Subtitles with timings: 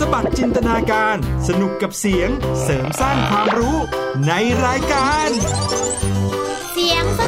[0.00, 1.16] สบัดจินตนาการ
[1.48, 2.30] สนุกกับเสียง
[2.62, 3.76] เสริมสร้างความรู้
[4.26, 4.32] ใน
[4.64, 5.28] รายการ
[6.72, 7.20] เสียงส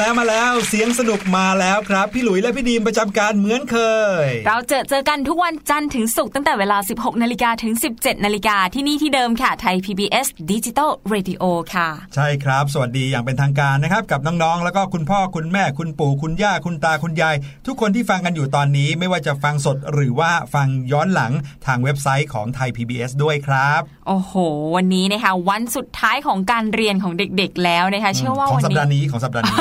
[0.00, 3.76] นุก มาแล้วมาแล้วเสียงสนุกมาแล้วครับ พี่หลุยและพี่ดีมประจำการเหมือนเค
[4.24, 11.42] ย เราเจอเจอกันทุกวันจันทร์ถึงศุกร์ตั้งแต่เวลา 16นาฬิกาถึง 17นาฬิกาที่นี่ที่เดิมค่ะไทย PBS Digital Radio
[11.74, 21.32] ค่ะ ใช่ครับ สวัสดีอย่างเป็นทางการนะครับ กับน้องๆ แล้วก็คุณพ่อคุณแม่คุณปู่คุณย่าคุณตาคุณยาย ทุกคนที่ฟังกันอยู่ตอนนี้ไม่ว่าจะฟังสดหรือว่าฟังย้อนหลัง
[21.66, 24.32] ทางเว็บไซต์ของไทย PBS ด้วยครับ โอ้โห
[24.76, 29.56] วันนี้นะคะวันสุดท้ายของการเรียนของเด็กๆ แล้วนะคะเชื่อว่าของวันสัปดาห์นี้นี้ของสัปดาห์นี้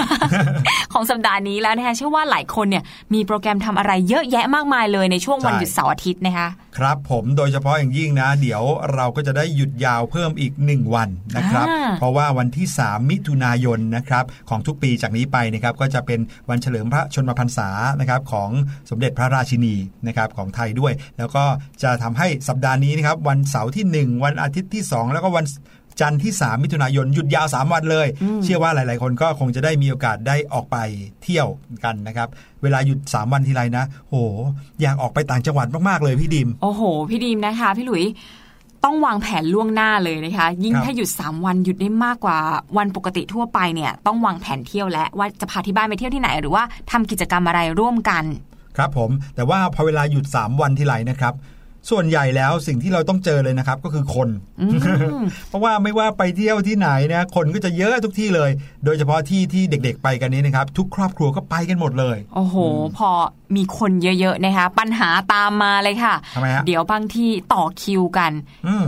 [0.94, 6.48] ของสัปดาห์นี้แล้วนะคะเชื่อว่าหลายคนเนี่ยมีโปรแกรมทำอะไรเยอะแยะมากมายเลยในช่วงวันใช่หยุดเสาร์อาทิตย์นะคะ
[6.78, 8.64] ครับผมโดยเฉพาะอย่างยิ่งนะ เดี๋ยว
[8.94, 16.20] เราก็จะได้หยุดยาวเพิ่มอีก 1 วันนะครับอ่าเพราะว่าวันที่ 3 มิถุนายนนะครับของทุกปีจากนี้ไปนะครับก็จะเป็น
[16.50, 17.70] วันเฉลิมพระชนมพรรษา
[18.00, 18.50] นะครับของ
[18.90, 19.76] สมเด็จพระราชินี
[20.08, 21.44] นะครับของไทยด้วย แล้วก็
[21.84, 25.46] จะทำให้สัปดาห์นี้นะครับวันเสาร์ที่ 1 วันอาทิตย์ที่ 2 แล้วก็วัน
[26.02, 28.08] จันทร์ที่ 3 มิถุนายนหยุดยาว 3 วันเลย
[28.44, 30.78] เชื่อว่าหลาย ๆ คนก็คงจะได้มีโอกาสได้ออกไป
[31.24, 31.48] เที่ยว
[31.84, 32.28] กันนะครับ
[32.64, 34.16] เวลาหยุด 3 วันทีไรนะโห
[34.82, 38.06] อยากออกไปต่างจังหวัดมาก ๆ เลยพี่ดิม โอ้โห พี่ดีมนะคะ พี่หลุย
[38.86, 42.38] ต้องวางแผนล่วงหน้าเลยนะคะ ยิ่งครับถ้าหยุด 3 วันหยุดได้มากกว่า
[42.78, 48.24] วันปกติทั่วไปเนี่ย ต้องวางแผนเที่ยวและว่าจะพาที่บ้านไปเที่ยวที่ไหน หรือว่าทำกิจกรรมอะไรร่วมกัน
[48.78, 51.34] ครับผม แต่ว่าพอเวลาหยุด 3 วันทีไรนะครับ
[51.90, 54.30] ส่วนใหญ่แล้วสิ่งที่เราต้องเจอเลยนะครับ ก็คือคน
[55.50, 58.50] เพราะว่าไม่ว่าไปเที่ยวที่ไหนนะคนก็จะเยอะทุกที่เลย
[58.86, 62.56] โดยเฉพาะที่ที่เด็กๆไปกันนี้นะครับ ทุกครอบครัวก็ไปกันหมดเลย โอ้โห
[62.98, 63.10] พอ
[63.56, 68.32] มีคนเยอะๆนะคะ ปัญหาตามมาเลยค่ะทำไมฮะเดี๋ยวบางที่ต่อคิวกัน
[68.68, 68.86] อืม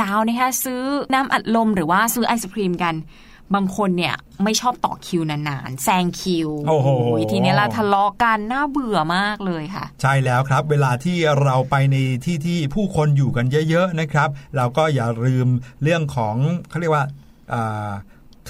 [0.00, 2.94] ยาวๆนะคะซื้อน้ำอัดลมหรือว่าซื้อไอศครีมกัน
[3.54, 4.14] บางคนเนี่ย
[4.44, 6.88] ไม่ชอบต่อคิวนานๆแซงคิวโอ้โห
[7.32, 15.48] ทีนี้ละทะเลาะกันน่าเบื่อมากเลยค่ะ ใช่แล้วครับ เวลาที่เราไปในที่ที่ผู้คนอยู่กันเยอะ ๆนะครับ เราก็อย่าลืม
[15.82, 16.36] เรื่องของ
[16.68, 17.04] เขาเรียกว่า
[17.52, 17.90] อ่า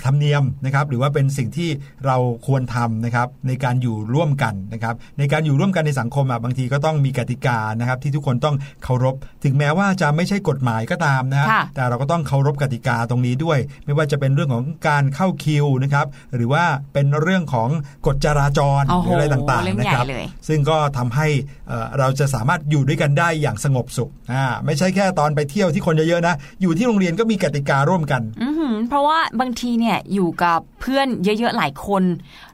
[0.06, 1.68] ธรรมเนียมนะครับหรือว่าเป็นสิ่งที่
[2.06, 2.16] เรา
[2.46, 9.14] ควรทำนะครับในการอยู่ร่วมกันนะครับในการอยู่ร่วมกันในสังคมอะบางทีก็ต้องมีกติกานะครับที่ทุกคนต้องเคารพ
[9.44, 16.06] ถึงแม้ว่าจะไม่ใช่กฎหมายก็ตามนะฮะค่ะแต่เราก็ต้องเคารพกติกาตรงนี้ด้วย ไม่ว่าจะเป็นเรื่องของการเข้าคิวนะครับ
[16.36, 16.64] หรือว่า
[16.94, 17.68] เป็นเรื่องของ
[18.06, 21.26] กฎจราจรโอ้หโหรืออะไรต่างเรื่อๆงนะใหญ่ครับเลยซึ่งก็ทำให้
[21.68, 32.02] เอ่อเราจะสามารถอยู่ด้วยกันได้อย่างสงบสุขอ่าไม่ใช่แค่ตอนไปเที่ยวที่คนเยอะๆนะอยู่ที่โรงเรียนก็มีกติการ่วมกันอือหือเพราะว่าบางทีเนี่ยอยู่กับเพื่อนเยอะๆหลายคน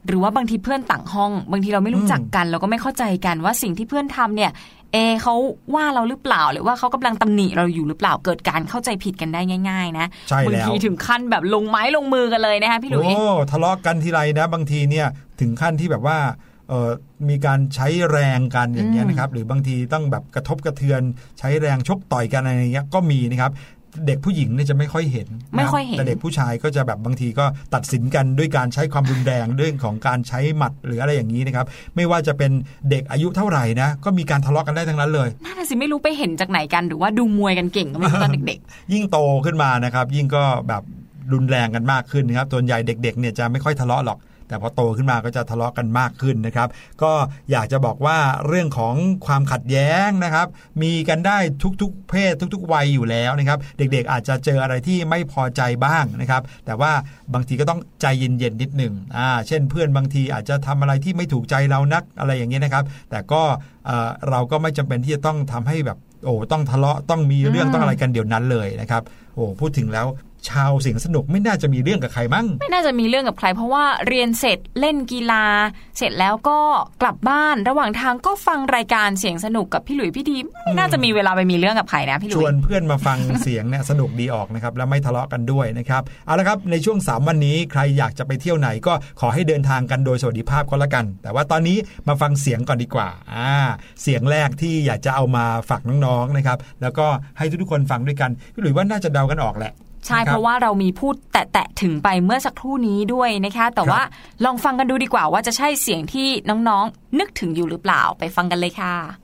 [0.07, 4.51] หรือว่าบางทีเพื่อนต่างห้อง บางทีเราไม่รู้จักกันเราก็ไม่เข้าใจกันว่าสิ่งที่เพื่อนทำเนี่ย
[4.93, 5.35] เอะเขา
[5.75, 15.07] ว่าเราหรือเปล่าหรือว่าเขากำลังตำหนิเราอยู่หรือเปล่าเกิดการเข้าใจผิดกันได้ง่าย ๆ นะใช่แล้วบางทีถึงขั้นแบบลงไม้ลงมือกันเลยนะคะพี่หลุยโอ้ทะเลาะกันทีไรนะ บางทีเนี่ย
[15.41, 16.19] ถึงขั้นที่แบบว่า
[16.69, 16.91] เออ
[17.29, 21.03] มีการใช้แรงกันอย่างเงี้ยนะครับหรือบางทีต้องแบบกระทบกระเทือน
[21.39, 23.53] ใช้แรงชกต่อยกันอะไรอย่างเงี้ยก็มีนะครับ
[24.06, 27.44] เด็กผู้หญิงเนี่ยจะไม่ค่อยเห็นนะไม่ค่อยเห็นแต่เด็กผู้ชายก็จะแบบบางทีก็
[27.75, 32.50] ตัดสินกันด้วยการใช้ความรุนแรงเรื่องของการใช้หมัดหรืออะไรอย่างนี้นะครับไม่ว่าจะเป็น
[32.91, 38.61] เด็กอายุเท่าไหร่นะก็มีการทะเลาะกันได้ทั้งนั้นเลยน่าสิไม่รู้ไปเห็นจากไหนกันหรือว่าดูมวยกันเก่งก็ไม่รู้ตอนเด็ก
[38.93, 40.82] ยิ่งโตขึ้นมานะครับ ยิ่งก็แบบ
[41.32, 44.19] รุนแรงกันมากขึ้นนะครับส่วนใหญ่เด็กๆเนี่ยจะไม่ค่อยทะเลาะหรอก
[44.49, 46.69] แต่พอโตขึ้นมาก็จะทะเลาะกันมากขึ้นนะครับ
[47.02, 47.12] ก็
[47.50, 48.19] อยากจะบอกว่า
[48.49, 48.94] เรื่องของ
[49.26, 50.46] ความขัดแย้งนะครับ
[50.82, 51.38] มีกันได้
[51.82, 56.93] ทุกๆ เพศทุก ๆ วัยอยู่แล้วนะครับ เด็กๆอาจจะเจออะไรที่ไม่พอใจบ้างนะครับ แต่ว่า
[57.35, 63.43] บางทีก็ต้องใจเย็นๆนิดหนึ่งอ่าเช่นเพื่อนบางทีอาจจะทำอะไรที่ไม่ถูกใจเรานักอะไรอย่างเงี้ยนะครับ แต่ก็
[63.86, 69.03] เอ่อเราก็ไม่จำเป็นที่จะต้องทำให้แบบโอ้ต้องทะเลาะต้องมีเรื่องต้องอะไรกันเดี๋ยวนั้นเลยนะครับ
[69.34, 70.06] โอ้พูดถึงแล้ว
[70.51, 75.44] ชาวเสียงสนุกไม่น่าจะมีเรื่องกับใครมั้งๆไม่น่าจะมีเรื่องกับใคร เพราะว่าเรียนเสร็จเล่นกีฬา
[75.98, 76.58] เสร็จแล้วก็
[77.03, 91.77] กลับบ้านระหว่างทางก็ฟังรายการเสียงสนุกกับพี่หลุยพี่ดีไม่น่าจะมีเวลาไปมีเรื่องกับใครนะพี่หลุชยวนเพื่อนมาฟังเสียงเนี่ยสนุกดีออกนะครับแล้วไม่ทะเลาะกันด้วยนะครับเอาละครับในช่วง 3 วันนี้ใครอยากจะไปเที่ยวไหนก็ขอให้เดินทางกันโดยสวัสดิภาพก็แล้วกัน แต่ว่าตอนนี้
[92.08, 93.51] มาฟังเสียงก่อนดีกว่าอ่า
[94.03, 97.06] เสียงแรกที่อยากจะเอามาฝากน้องๆนะครับแล้วก็
[97.39, 99.72] ให้ทุกๆคนฟังด้วยกันพี่หลุยว่าน่าจะเดากันออกแหละ
[100.06, 104.03] ใช่นคบเพราะว่าเรามีพูดแตะๆถึงไปเมื่อสักครู่นี้ด้วยนะคะ แต่ครับว่า
[104.44, 109.24] ลองฟังกันดูดีกว่าว่าจะใช่เสียงที่น้องๆ นึกถึงอยู่หรือเปล่าไปฟังกันเลยค่ะ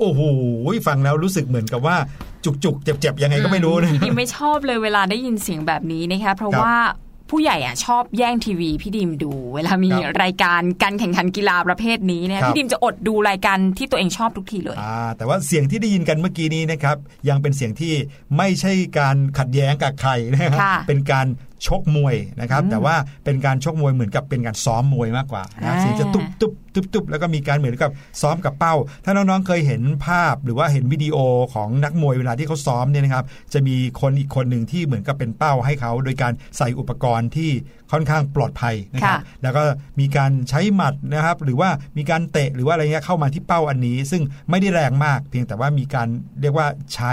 [0.00, 0.20] โอ้โห
[0.86, 1.96] ฟังแล้วรู้สึกเหมือนกับว่า
[2.44, 6.76] จุกๆ เจ็บๆ ยังไงก็ไม่รู้นะพี่ดิมไม่ชอบเลยเวลาได้ยินเสียงแบบนี้นะคะเพราะครับว่า
[7.30, 16.96] ผู้ใหญ่อะชอบแย่งทีวีพี่ดิมดู เวลามีครับรายการการแข่งขันกีฬาประเภทนี้เนี่ยครับพี่ดิมจะอดดูรายการที่ตัวเองชอบทุกทีเลยอ่าแต่ว่าเสียงที่ได้ยินกันเมื่อกี้นี้นะครับ
[17.28, 17.92] ยังเป็นเสียงที่
[18.36, 21.26] ไม่ใช่การขัดแย้งกับใครนะครับค่ะเป็นการ
[21.66, 27.90] ชกมวยนะครับอืมแต่ว่าเป็นการชกมวยเหมือนกับเป็นการซ้อมมวยมากกว่านะครับอ่าเสียงจะตุบตุบตุบตุบแล้วก็มีการเหมือนกับ
[28.22, 28.74] ซ้อมกับเป้า
[29.04, 31.16] ถ้าน้องๆเคยเห็นภาพหรือว่าเห็นวิดีโอ
[31.54, 37.50] ของนักมวยเวลาที่เขาซ้อมเนี่ยนะครับจะมีคนอีกคนหนึ่งที่เหมือนกับเป็นเป้าให้เขา โดยการใส่อุปกรณ์ที่
[37.92, 39.62] ค่อนข้างปลอดภัยนะครับค่ะแล้วก็
[40.00, 46.08] มีการใช้หมัดนะครับ หรือว่ามีการเตะหรือว่าอะไรเงี้ยเข้ามาที่เป้าอันนี้ ซึ่งไม่ได้แรงมาก เพียงแต่ว่ามีการ
[46.40, 47.12] เรียกว่าใช้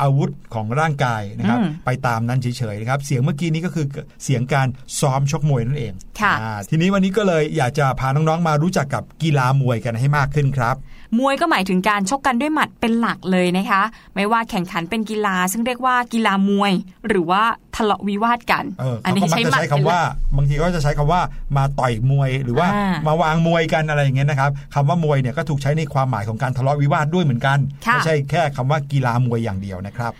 [0.00, 3.86] อาวุธของร่างกายนะครับอืมไปตามนั้นเฉยๆนะครับเสียงเมื่อกี้นี้ก็คือ
[4.24, 4.68] เสียงการ
[5.00, 10.76] ซ้อมชกมวยนั่นเองค่ะอ่าทีนี้วันนี้ก็เลยอยากจะพาน้องๆมารู้จักกับกีฬามวยกันให้มากขึ้นครับ
[11.18, 13.82] มวยก็หมายถึงการชกกันด้วยหมัดเป็นหลักเลยนะคะ
[14.14, 16.72] ไม่ว่าแข่งขันเป็นกีฬา ซึ่งเรียกว่ากีฬามวย
[17.08, 17.42] หรือว่า
[17.76, 20.00] ทะเลาะวิวาทกันเอออันเขานี้ก็มักจะใช้หมัดใช้คำว่า
[20.36, 21.20] บางทีก็จะใช้คำว่า
[21.56, 30.12] มาต่อยมวยหรือว่าอ่ามมาวางมวยกันอะไรอย่างเงี้ยนะครับคำว่ามวยเนี่ยก็ถูกใช้ในความหมายของการทะเลาะวิวาทด้วยเหมือนกันค่ะไม่ใช่แค่คำว่ากีฬามวยอย่างเดียวนะครับ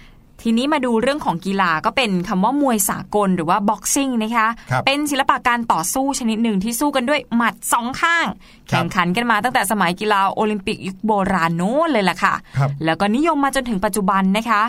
[0.42, 14.62] ทีนี้มาดูเรื่องของกีฬาก็เป็นคำว่ามวยสากลหรือว่า boxing นะคะครับเป็นศิลปะการต่อสู้ชนิดหนึ่งที่สู้กันด้วยหมัดสองข้างครับแข่งขันกันมาตั้งแต่สมัยกีฬาโอลิมปิกยุคโบราณโน้นเลยล่ะค่ะครับแล้วก็นิยมมาจนถึงปัจจุบันนะคะ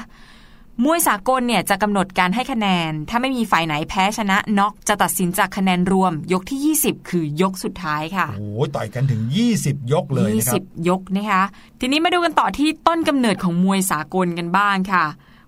[0.86, 9.22] มวยสากลเนี่ยจะกำหนดการให้คะแนน ถ้าไม่มีฝ่ายไหนแพ้ชนะน็อกจะตัดสินจากคะแนนรวม ยกที่ 20 คือยกสุดท้ายค่ะ โอ้โหต่อยกันถึง
[9.58, 11.44] 20 ยกเลยนะครับ20 ยกนะคะ
[11.80, 15.06] ทีนี้มาดูกันต่อที่ต้นกำเนิดของมวยสากลกันบ้างค่ะ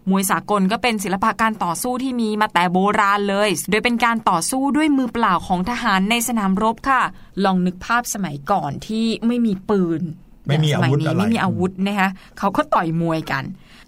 [0.10, 7.02] มวยสากลก็เป็นศิลปะการต่อสู้ที่มีมาแต่โบราณเลย โดยเป็นการต่อสู้ด้วยมือเปล่าของทหารในสนามรบค่ะ
[7.44, 10.02] ลองนึกภาพสมัยก่อนที่ไม่มีปืน
[10.48, 13.44] ไม่มีย่งสยอาวุธนี้อะไรไม่มีอาวุธนะคะเขาก็ต่อยมวยกัน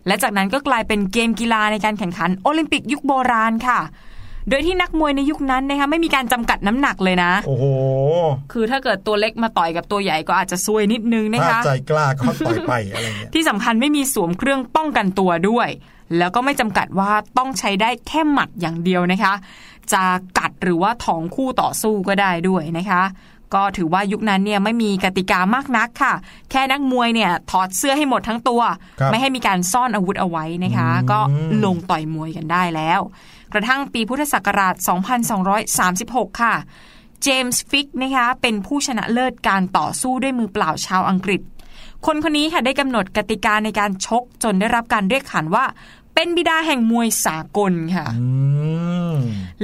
[0.08, 3.80] และจากนั้นก็กลายเป็นเกมกีฬาในการแข่งขันโอลิมปิกยุคโบราณค่ะ
[4.50, 7.66] โดยที่นักมวยในยุคนั้นนะคะไม่มีการจำกัดน้ำหนักเลยนะ โอ้โห
[8.52, 15.70] คือถ้าเกิดตัวเล็กมาต่อยกับตัวใหญ่ก็อาจจะซวยนิดนึงนะถ้าคะใจกล้าก็ต่อยไปอะไรเงี้ยที่สำคัญไม่มีสวมเครื่องป้องกันตัวด้วย
[16.18, 19.34] แล้วก็ไม่จำกัดว่าต้องใช้ได้แค่หมัดอย่างเดียวนะคะ
[19.94, 20.04] จะ
[20.38, 23.04] กัดหรือว่าถองคู่ต่อสู้ก็ได้ด้วยนะคะ
[23.54, 26.14] ก็ถือว่ายุคนั้นเนี่ยไม่มีกติกามากนักค่ะ
[26.52, 28.62] แค่นักมวยเนี่ยถอดเสื้อให้หมดทั้งตัว
[29.00, 31.20] ครับไม่ให้มีการซ่อนอาวุธเอาไว้นะคะอืมก็
[31.66, 33.00] ลงต่อยมวยกันได้แล้ว
[33.54, 34.76] กระทั่งปีพุทธศักราช
[35.98, 36.56] 2236 ค่ะ
[37.24, 41.42] เจมส์ฟิกนะคะเป็นผู้ชนะเลิศการต่อสู้ด้วยมือเปล่าชาวอังกฤษ
[42.06, 45.66] คนคนนี้ค่ะได้กำหนดกติกาในการชกจนได้รับการเรียกขานว่า
[46.16, 48.28] เป็นบิดาแห่งมวยสากลค่ะอื
[49.12, 49.14] ม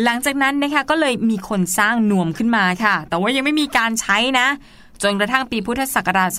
[0.04, 4.48] หลังจากนั้นนะคะก็เลยมีคนสร้างนวมขึ้นมาค่ะ แต่ว่ายังไม่มีการใช้นะ
[5.04, 6.30] จนกระทั่งปีพุทธศักราช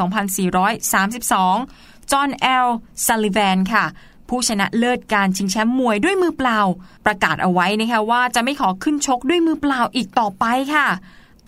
[1.00, 2.67] 2432 จอห์นเอล
[3.07, 3.85] ซัลลิแวนค่ะ
[4.29, 6.61] ผู้ชนะเลิศการชิงแชมป์มวยด้วยมือเปล่า
[7.07, 10.87] ประกาศเอาไว้นะคะว่าจะไม่ขอขึ้นชกด้วยมือเปล่าอีกต่อไปค่ะ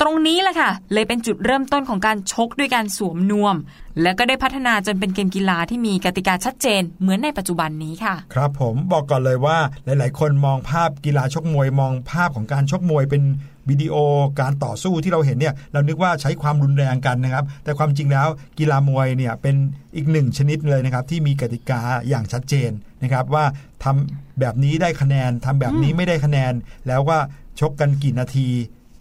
[0.01, 3.57] ตรงนี้แหละค่ะ เลยเป็นจุดเริ่มต้นของการชกด้วยการสวมนวม
[4.03, 13.23] และก็ได้พัฒนาจนเป็นเกมกีฬาที่มีกติกาชัดเจน เหมือนในปัจจุบันนี้ค่ะ ครับผมบอกก่อนเลยว่าหลาย ๆ คนมองภาพกีฬาชกมวยมองภาพของการชกมวยเป็น
[13.71, 13.95] วิดีโอ
[14.41, 19.57] การต่อสู้ที่เราเห็นเนี่ยเรานึกว่าใช้ความรุนแรงกันนะครับ แต่ความจริงแล้วกีฬามวยเนี่ยเป็น
[19.97, 22.71] อีกหนึ่งชนิดเลยนะครับ ที่มีกติกาอย่างชัดเจน
[23.03, 23.45] นะครับว่า
[23.85, 26.53] ทำแบบนี้ได้คะแนนทำแบบนี้ไม่ได้คะแนน
[26.87, 27.19] แล้วว่า
[27.61, 28.49] ชกกันกี่นาที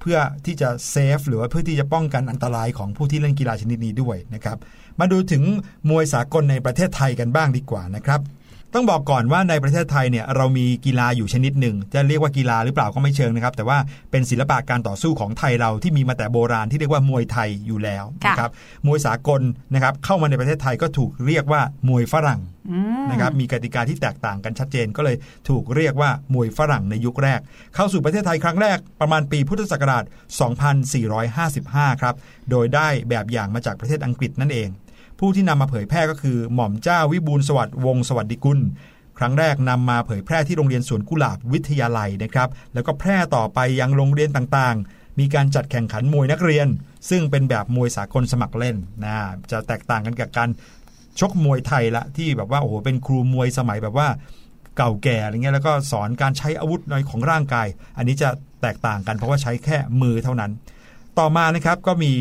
[0.01, 4.57] เพื่อที่จะเซฟหรือว่าเพื่อที่จะป้องกันอันตรายของผู้ที่เล่นกีฬาชนิดนี้ด้วยนะครับ
[4.99, 5.43] มาดูถึง
[5.89, 8.21] มวยสากลในประเทศไทยกันบ้างดีกว่านะครับ
[8.73, 13.77] ต้องบอกก่อนว่าในประเทศไทยเนี่ยเรามีกีฬาอยู่ชนิดหนึ่ง จะเรียกว่ากีฬาหรือเปล่าก็ไม่เชิงนะครับ แต่ว่า
[14.11, 18.51] เป็นศิลปะการต่อสู้ของไทยเราที่มีมาแต่โบราณที่เรียกว่ามวยไทยอยู่แล้วค่ะนะครับ
[18.87, 19.41] มวยสากล
[19.73, 25.15] นะครับเข้ามาในประเทศไทยก็ถูกเรียกว่ามวยฝรั่งอืมนะครับมีกติกาที่แตกต่างกันชัดเจนก็เลย
[25.49, 27.39] ถูกเรียกว่ามวยฝรั่งในยุคแรก
[27.75, 30.03] เข้าสู่ประเทศไทยครั้งแรกประมาณปีพุทธศักราช
[31.23, 32.15] 2455 ครับ
[32.51, 34.69] โดยได้แบบอย่างมาจากประเทศอังกฤษนั่นเอง
[35.19, 38.59] ผู้ที่นำมาเผยแพร่ก็คือ หม่อมเจ้าวิบูลสวัสดิ์วงศสวัสดิกุล
[39.17, 46.67] ครั้งแรกนำมาเผยแพร่ที่โรงเรียนสวนกุหลาบวิทยาลัยนะครับ แล้วก็แพร่ต่อไปยังโรงเรียนต่างๆ มีการจัดแข่งขันมวยนักเรียน
[47.09, 49.15] ซึ่งเป็นแบบมวยสากลสมัครเล่นนะ
[49.51, 50.49] จะแตกต่างกันกับการ
[51.19, 54.07] ชกมวยไทยละที่แบบว่าโอ้โหเป็นครูมวยสมัยแบบว่า
[54.77, 57.67] เก่าแก่อะไรเงี้ยแล้วก็สอนการใช้อาวุธในของร่างกาย
[57.97, 58.29] อันนี้จะ
[58.61, 60.51] แตกต่างกันเพราะว่าใช้แค่มือเท่านั้น
[61.19, 62.13] ต่อมานะครับก็มี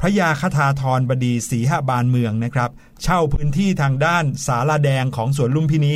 [0.00, 2.70] พระยาคทาธรบดีศรีหบานเมืองนะครับ
[3.02, 5.94] เช่าพื้นที่ทางด้านสาลาแดงของสวนลุมพินี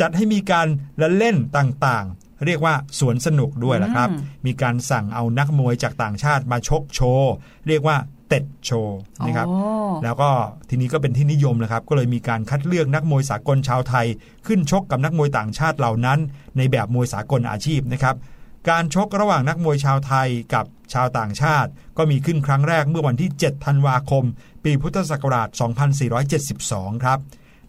[0.00, 0.66] จัดให้มีการ
[1.00, 7.32] ละเล่นต่างๆ เรียกว่าสวนสนุกด้วยละครับอืมมีการสั่งเอานักมวยจากต่างชาติมาชกโชว์
[7.68, 7.96] เรียกว่า
[8.28, 9.58] เต็ดโชว์นะครับโอ้
[10.04, 10.30] แล้วก็
[10.68, 14.06] ทีนี้ก็เป็นที่นิยมนะครับ ก็เลยมีการคัดเลือกนักมวยสากลชาวไทย
[14.46, 16.18] ขึ้นชกกับนักมวยต่างชาติเหล่านั้น
[16.56, 18.16] ในแบบมวยสากลอาชีพนะครับ
[18.68, 24.24] การชกระหว่างนักมวยชาวไทยกับชาวต่างชาติ ก็มีขึ้นครั้งแรกเมื่อวันที่ 7 ธันวาคม
[24.64, 25.48] ปีพุทธศักราช
[26.26, 27.18] 2472 ครับ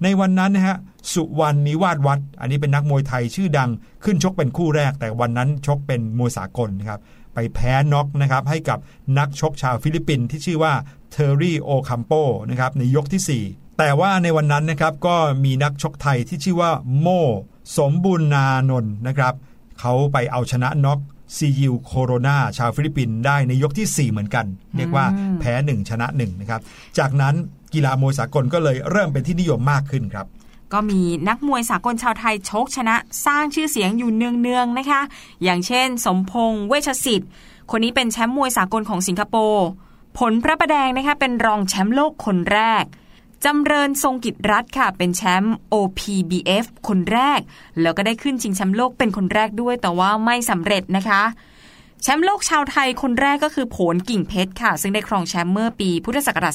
[0.04, 0.78] ในวันนั้นนะฮะ
[1.14, 3.70] สุวรรณนิวาศวัต อันนี้เป็นนักมวยไทยชื่อดัง
[4.04, 7.00] ขึ้นชกเป็นคู่แรก แต่วันนั้นชกเป็นมวยสากลนะครับ
[7.34, 8.80] ไปแพ้น็อกนะครับให้กับ
[9.18, 10.74] นักชกชาวฟิลิปปินส์ที่ชื่อว่า
[11.12, 12.12] เทอร์รี่โอคัมโป
[12.50, 17.08] นะครับในยกที่ 4แต่ว่าในวันนั้นนะครับก็มีนักชกไทยที่ชื่อว่าโม
[17.78, 19.34] สมบุญนานนท์นะครับ
[19.82, 21.00] เขาไปเอาชนะน็อก
[21.38, 24.46] ซียิวโคโรนาชาวฟิลิปปินส์ได้ในยกที่ 4 เหมือนกัน
[24.78, 25.06] เรียกว่า
[25.40, 26.62] แพ้ 1 ชนะ1นะครับ
[26.98, 27.36] จากนั้น
[27.74, 30.26] กีฬามวยสากลก็เลยเริ่มเป็นที่นิยมมากขึ้นครับ
[30.74, 32.96] ก็มีนักมวยสากลชาวไทยชกชนะ
[33.26, 35.02] สร้างชื่อเสียงอยู่เนืองๆนะคะ
[35.44, 37.30] อย่างเช่น สมพงษ์เวชสิทธิ์
[37.72, 39.68] คนนี้เป็นแชมป์มวยสากลของสิงคโปร์
[40.20, 42.84] ผลพระประแดงนะคะเป็นรองแชมป์โลกคนแรก
[43.46, 47.40] จำเริญทรงกิจรัฐค่ะ เป็นแชมป์ OPBF คนแรก
[47.82, 51.24] แล้วก็ได้ขึ้นชิงแชมป์โลกเป็นคนแรกด้วย แต่ว่าไม่สำเร็จนะคะ
[52.02, 56.54] แชมป์โลกชาวไทยคนแรกก็คือโผลกิ่งเพชรค่ะ ซึ่งได้ครองแชมป์เมื่อปีพุทธศักราช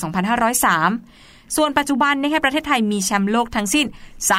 [0.65, 3.87] 2503 ส่วนปัจจุบันนะคะประเทศไทยมีแชมป์โลกทั้งสิ้น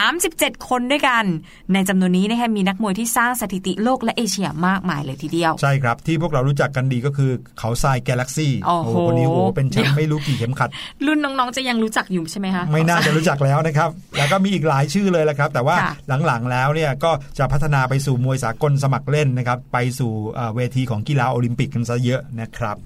[0.08, 1.26] 37 คนด้วยกัน
[1.74, 10.70] ในจำนวนนี้นะคะมีนักมวยที่สร้างสถิติโลกและเอเชียมากมายเลยทีเดียว ใช่ครับ ที่พวกเรารู้จักกันดีก็คือเขาทรายแกลเล็กซี่โอ้โหคนนี้โอ้โหเป็นแชมป์ไม่รู้กี่เข็มขัด
[11.06, 15.94] รุ่นน้องๆจะยังรู้จักอยู่ใช่ไหมคะไม่น่าจะรู้จักแล้วนะครับ แล้วก็มีอีกหลายชื่อเลยแหละครับ แต่ว่าค่ะ
[16.28, 22.78] หลังๆแล้วเนี่ยก็จะพัฒนาไปสู่มวยสากลสมัครเล่นนะครับไปสู่เอ่อเวทีของกีฬาโอลิมปิกกันซะเยอะนะครับ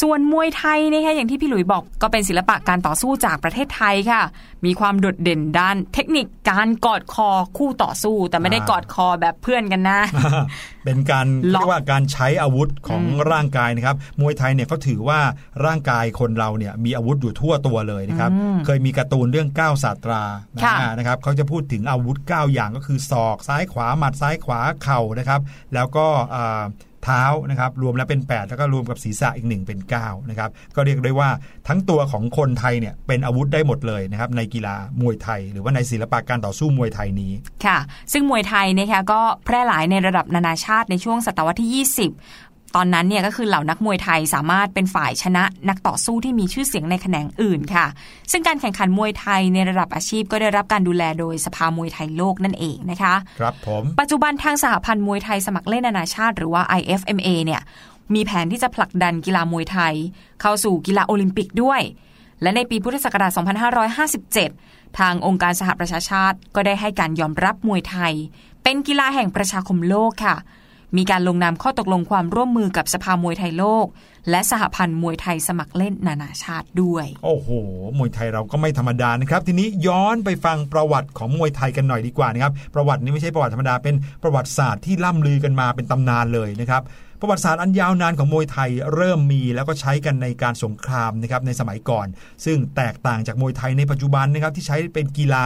[0.00, 4.22] ส่วนมวยไทยนะคะอย่างที่พี่หลุยบอกก็เป็นศิลปะการต่อสู้จากประเทศไทยค่ะ
[4.66, 10.00] มีความโดดเด่นด้านเทคนิคการกอดคอคู่ต่อสู้ แต่ไม่ได้อ่ากอดคอแบบเพื่อนกันนะ
[10.84, 15.20] เป็นการล็อกเรียกว่าการใช้อาวุธของอืมร่างกายนะครับมวยไทยเนี่ยเขาถือว่า
[15.64, 20.22] ร่างกายคนเราเนี่ยมีอาวุธอยู่ทั่วตัวเลยนะครับอืมเคยมีการ์ตูนเรื่องก้าวศาสตรา
[20.64, 25.40] ค่ะนะนะครับเขาจะพูดถึงอาวุธ 9 อย่างก็คือศอกซ้ายขวาหมัดซ้ายขวาเข่านะครับ
[25.74, 26.62] แล้วก็อ่า
[27.04, 31.30] เท้านะครับรวมแล้วเป็น 8 แล้วก็รวมกับศีรษะอีกหนึ่งเป็น 9 นะครับ ก็เรียกได้ว่า
[31.68, 37.32] ทั้งตัวของคนไทยเนี่ยเป็นอาวุธได้หมดเลยนะครับในกีฬามวยไทย หรือว่าในศิลปะการต่อสู้มวยไทยนี้
[37.64, 37.78] ค่ะ
[38.12, 41.86] ซึ่งมวยไทยนะคะก็แพร่หลายในระดับนานาชาติในช่วงศตวรรษที่
[42.16, 47.86] 20 ตอนนั้นเนี่ยก็คือเหล่านักมวยไทยสามารถเป็นฝ่ายชนะนักต่อสู้ที่มีชื่อเสียงในแขนงอื่นค่ะ
[48.30, 57.60] ซึ่งการแข่งขันมวยไทยในระดับอาชีพก็ได้รับการดูแลโดยสภามวยไทยโลกนั่นเองนะคะ ครับผมปัจจุบันทางสหพันธ์มวยไทยสมัครเล่นนานาชาติหรือว่า IFMA เนี่ย
[58.14, 59.94] มีแผนที่จะผลักดันกีฬามวยไทย
[60.40, 61.80] เข้าสู่กีฬาโอลิมปิกด้วย
[62.42, 63.32] และในปีพุทธศักราช
[64.14, 68.14] 2557 ทางองค์การสหประชาชาติ ก็ได้ให้การยอมรับมวยไทย
[68.62, 70.36] เป็นกีฬาแห่งประชาคมโลกค่ะ
[70.96, 73.86] มีการลงนามข้อตกลงความร่วมมือกับสภามวยไทยโลก
[74.30, 77.48] และสหพันธ์มวยไทยสมัครเล่นนานาชาติด้วย โอ้โห
[77.98, 86.82] มวยไทยเราก็ไม่ธรรมดานะครับ ทีนี้ย้อนไปฟังประวัติของมวยไทยกันหน่อยดีกว่านะครับ ประวัตินี้ไม่ใช่ประวัติธรรมดา เป็นประวัติศาสตร์ที่ล่ำลือกันมาเป็นตำนานเลยนะครับ
[87.20, 92.06] ประวัติศาสตร์อันยาวนานของมวยไทยเริ่มมีแล้วก็ใช้กันในการสงครามนะครับในสมัยก่อน
[92.44, 95.44] ซึ่งแตกต่างจากมวยไทยในปัจจุบันนะครับที่ใช้เป็นกีฬา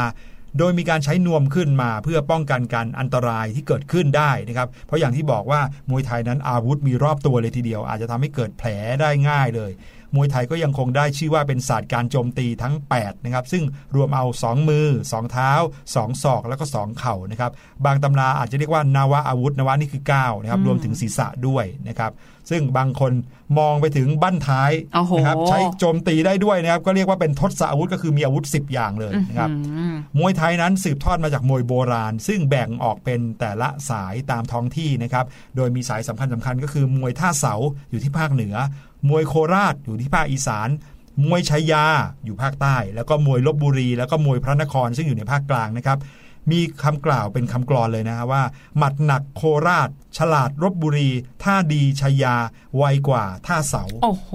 [0.59, 5.61] โดยมีการใช้นวมขึ้นมาเพื่อป้องกันการอันตรายที่เกิดขึ้นได้นะครับ เพราะอย่างที่บอกว่า
[5.91, 8.69] มวยไทยนั้นอาวุธมีรอบตัวเลยทีเดียว อาจจะทำให้เกิดแผล
[9.01, 9.71] ได้ง่ายเลย
[10.16, 15.53] มวยไทยก็ยังคงได้ชื่อว่าเป็นศาสตร์การโจมตีทั้ง8นะครับซึ่งรวมเอา 2 มือ 2 เท้า
[15.88, 17.51] 2 ศอก แล้วก็ 2 เข่านะครับ
[17.85, 22.12] บางตำราอาจจะเรียกว่านาวะอาวุธนาวะนี่คือ9นะครับอืมรวมถึงศีรษะด้วยนะครับ
[22.51, 23.12] ซึ่งบางคน
[23.59, 35.25] มองไปถึงบั้นท้ายโอ้โหนะครับใช้โจมตีได้ด้วยนะครับก็เรียกว่าเป็นทศอาวุธก็คือมีอาวุธ 10 อย่างเลยนะครับอืมมวยไทยนั้นสืบทอดมาจากมวยโบราณ ซึ่งแบ่งออกเป็นแต่ละสายตามท้องที่นะครับ
[35.57, 37.55] โดยมีสายสำคัญสคัญๆก็คือมวยท่าเสา
[37.90, 38.57] อยู่ที่ภาคเหนือ
[39.09, 40.69] มวยโคราชอยู่ที่ภาคอีสาน
[41.25, 41.85] มวยชัยยา
[42.25, 45.99] อยู่ภาคใต้ แล้วก็มวยลบบุรี แล้วก็มวยพระนครซึ่งอยู่ในภาคกลางนะครับ
[46.51, 48.43] มีคำกล่าวเป็นคำกรอนเลยนะฮะว่า
[48.79, 49.88] หมัดหนักโคราช
[50.19, 51.11] ฉลาดลบบุรี
[51.43, 52.37] ท่าดีชัยยา
[52.77, 54.31] ไวกว่าท่าเสา โอ้โห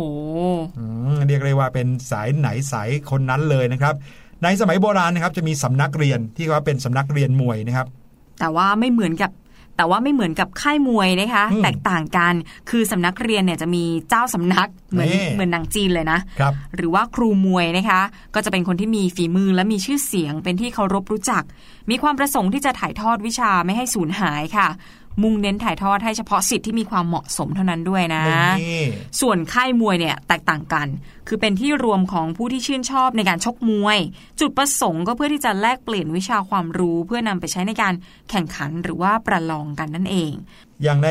[0.77, 3.95] อืมเรียกเลยว่าเป็นสายไหนสายคนนั้นเลยนะครับ
[4.43, 7.87] ในสมัยโบราณนะครับจะมีสำนักเรียนที่ว่าเป็นสำนักเรียนมวยนะครับ
[8.39, 9.31] แต่ว่าไม่เหมือนกับ
[9.77, 12.33] แต่ว่าไม่เหมือนกับค่ายมวยนะคะอืมแตกต่างกัน
[12.69, 18.01] คือสำนักเรียนเนี่ยจะมีเจ้าสำนักเหมือนนี่เหมือนหนังจีนเลยนะครับหรือว่าครูมวยนะคะ
[18.35, 21.43] ก็จะเป็นคนที่มีฝีมือและมีชื่อเสียงเป็นที่เคารพรู้จัก
[21.89, 24.67] มีความประสงค์ที่จะถ่ายทอดวิชาไม่ให้สูญหายค่ะ
[25.23, 28.23] มุ่งเน้นถ่ายทอดให้เฉพาะสิทธิ์ที่มีความเหมาะสมเท่านั้นด้วยนะ
[28.61, 28.83] นี่
[29.21, 30.87] ส่วนค่ายมวยเนี่ยแตกต่างกัน
[31.27, 33.99] คือเป็นที่รวมของผู้ที่ชื่นชอบในการชกมวย
[34.39, 37.93] จุดประสงค์ก็เพื่อที่จะแลกเปลี่ยนวิชาความรู้ เพื่อนำไปใช้ในการ
[38.29, 40.31] แข่งขันหรือว่าประลองกันนั่นเอง
[40.83, 41.09] อย่างใน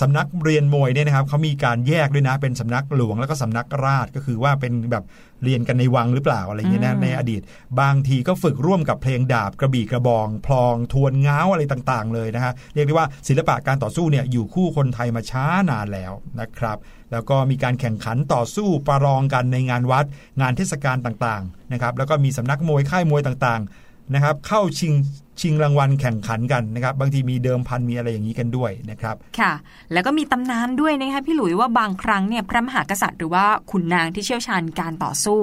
[0.00, 5.04] สำนักเรียนมวยเนี่ยนะครับเขามีการแยกด้วยนะ เป็นสำนักหลวงแล้วก็สำนักราชก็คือว่าเป็นแบบ
[5.44, 7.42] เรียนกันในวังหรือเปล่าอะไรเงี้ยนะอืมในอดีต
[7.80, 16.78] บางทีก็ฝึกร่วมกับเพลงดาบกระบี่กระบอง พลองทวนง้าวอะไรต่างๆ เลยนะฮะเรียกได้ว่าศิลปะการต่อสู้เนี่ยอยู่คู่คนไทยมาช้านานแล้วนะครับ
[17.12, 20.04] แล้วก็มีการแข่งขันต่อสู้ประลองกันในงานวัด
[20.40, 24.92] งานเทศกาลต่างๆนะครับแล้วก็มีสำนักมวยค่ายมวยต่างๆนะครับเข้าชิง
[25.40, 29.52] ชิงรางวัลแข่งขันกันนะครับ บางทีมีเดิมพันมีอะไรอย่างนี้กันด้วยนะครับ ค่ะ
[29.92, 35.40] แล้วก็มีตำนานด้วยนะคะพี่หลุยว่าบางครั้งเนี่ยพระมหากษัตริย์หรือว่าขุนนางที่เชี่ยวชาญการต่อสู้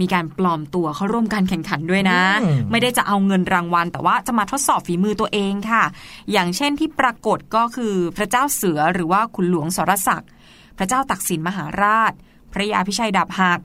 [0.00, 5.84] มีการปลอมตัวเข้าร่วมการแข่งขันด้วยนะอืมไม่ได้จะเอาเงินรางวัล แต่ว่าจะมาทดสอบฝีมือตัวเองค่ะ
[6.32, 10.30] อย่างเช่นที่ปรากฏก็คือพระเจ้าเสือหรือว่าขุนหลวงสรศักดิ์
[10.78, 12.12] พระเจ้าตักสินมหาราช
[12.52, 13.60] พระยาพิชัยดาบหัก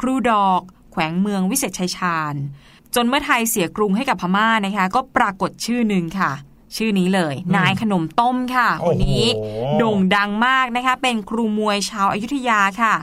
[0.00, 0.60] ครูดอก
[0.92, 2.34] แขวงเมืองวิเศษชัยชาญ
[2.94, 6.32] จนเมื่อไทยเสียกรุงให้กับพม่านะคะ ก็ปรากฏชื่อหนึ่งค่ะ
[6.76, 9.24] ชื่อนี้เลย นายขนมต้มค่ะโอ้คนโหนี้
[9.78, 12.94] โด่งดังมากนะคะ เป็นครูมวยชาวอายุทยาค่ะ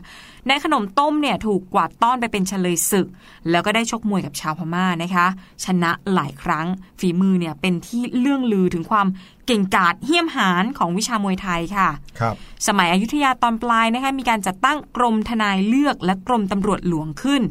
[0.50, 3.08] นายขนมต้มเนี่ยถูกกวาดต้อนไปเป็นเฉลยศึก
[3.50, 5.26] แล้วก็ได้ชกมวยกับชาวพม่านะคะ
[5.66, 6.68] ชนะหลายครั้ง
[7.00, 9.08] ฝีมือเนี่ยเป็นที่เลื่องลือถึงความ
[9.46, 12.36] เก่งกาจเหี้ยมหาญของวิชามวยไทยค่ะครับ
[12.68, 17.44] สมัยอยุธยาตอนปลายนะคะมีการจัดตั้งกรมทนายเลือกและกรมตำรวจหลวงขึ้น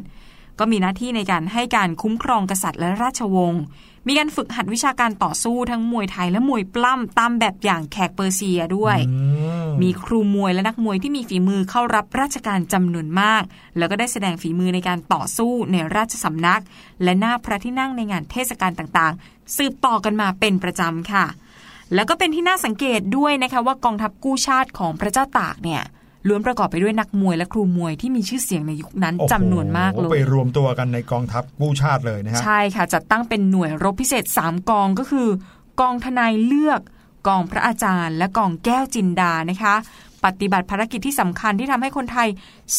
[0.59, 3.63] ก็มีหน้าที่ในการให้การคุ้มครองกษัตริย์และราชวงศ์
[4.07, 9.17] มีการฝึกหัดวิชาการต่อสู้ทั้งมวยไทยและมวยปล้ำตามแบบอย่างแขกเปอร์เซียด้วยอื
[9.65, 13.43] มมีครูมวยและนักมวยที่มีฝีมือเข้ารับราชการจำนวนมาก
[13.77, 16.61] แล้วก็ได้แสดงฝีมือในการต่อสู้ในราชสำนัก
[17.03, 21.25] และหน้าพระที่นั่งในงานเทศกาลต่างๆ สืบต่อกันมาเป็นประจำค่ะ
[21.93, 25.81] แล้วก็เป็นที่น่าสังเกตด้วยนะคะว่ากองทัพกู้ชาติของพระเจ้าตากเนี่ย
[26.27, 35.27] ล้วนประกอบไปด้วยนักมวยและครูมวยที่มีชื่อเสียงในยุคนั้นโอ้โหจำนวนมากเลไปยรวมตัวกันในกองทัพกู้ชาติเลยนะฮะใช่ค่ะจัดตั้งเป็นหน่วยรบพิเศษ 3 กองก็คือ
[35.81, 36.81] กองทนายเลือก
[37.27, 39.75] กองพระอาจารย์ และกองแก้วจินดานะคะ
[40.25, 42.27] ปฏิบัติภารกิจที่สำคัญที่ทำให้คนไทย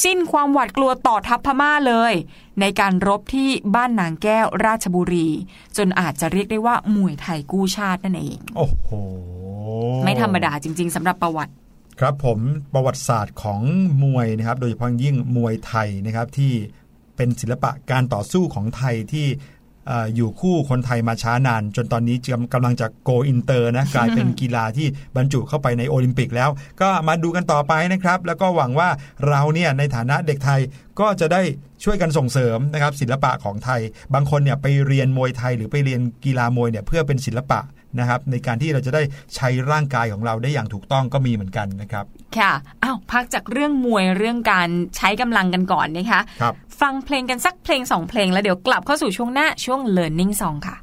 [0.04, 2.12] สิ้นความหวาดกลัวต่อทัพพม่าเลย
[2.60, 5.28] ในการรบที่บ้านนางแก้วราชบุรี
[5.76, 8.88] จนอาจจะเรียกได้ว่ามวยไทยกู้ชาตินั่นเอง โอ้โห
[10.04, 11.52] ไม่ธรรมดาจริง ๆสำหรับประวัติ
[12.00, 12.38] ครับผม
[12.74, 13.60] ประวัติศาสตร์ของ
[14.02, 16.52] มวยนะครับ โดยเฉพาะยิ่งมวยไทยนะครับที่
[17.16, 19.26] เป็นศิลปะการต่อสู้ของไทยที่
[19.86, 28.88] เอ่ออยู่คู่คนไทยมาช้านาน จนตอนนี้กำกำลังจะ go inter นะกลายเป็นกีฬาที่บรรจุเข้าไปในโอลิมปิกแล้ว ก็มาดูกันต่อไปนะครับ แล้วก็หวังว่า
[29.28, 30.60] เราเนี่ยในฐานะเด็กไทย
[31.00, 31.42] ก็จะได้
[31.84, 33.80] ช่วยกันส่งเสริมนะครับศิลปะของไทย
[34.14, 37.60] บางคนเนี่ยไปเรียนมวยไทยหรือไปเรียนกีฬามวยเนี่ยเพื่อเป็นศิลปะ
[37.98, 39.02] นะครับในการที่เราจะได้
[39.34, 42.04] ใช้ร่างกายของเราได้อย่างถูกต้องก็มีเหมือนกันนะครับ
[42.38, 50.76] ค่ะอ้าวพักจากเรื่องมวยเรื่องการใช้กำลังกันก่อนนะคะครับฟังเพลงกันสักเพลงสองเพลงแล้วเดี๋ยวกลับเข้าสู่ช่วงหน้าช่วง learning song ค่ะ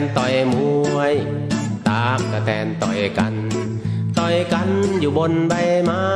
[0.00, 0.54] นต่อยม
[0.96, 1.14] วย
[1.88, 3.34] ตากกะแตนต่อยกัน
[4.18, 4.68] ต่อยกัน
[5.00, 6.06] อยู่บนใบไม้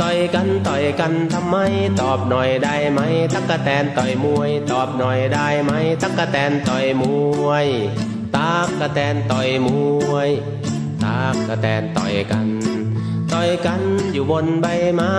[0.00, 1.56] ต่อยกันต่อยกันทำไม
[2.00, 3.00] ตอบหน่อยได้ไหม
[3.34, 7.02] ตักกะแตนต่อยมวย ตอบหน่อยได้ไหม ตักกะแตนต่อยม
[7.46, 7.66] วย
[8.36, 9.68] ตากกะแตนต่อยม
[10.10, 10.28] วย
[11.04, 12.46] ตากกะแตนต่อยกัน
[13.32, 15.16] ต่อยกันอยู่บนใบไม้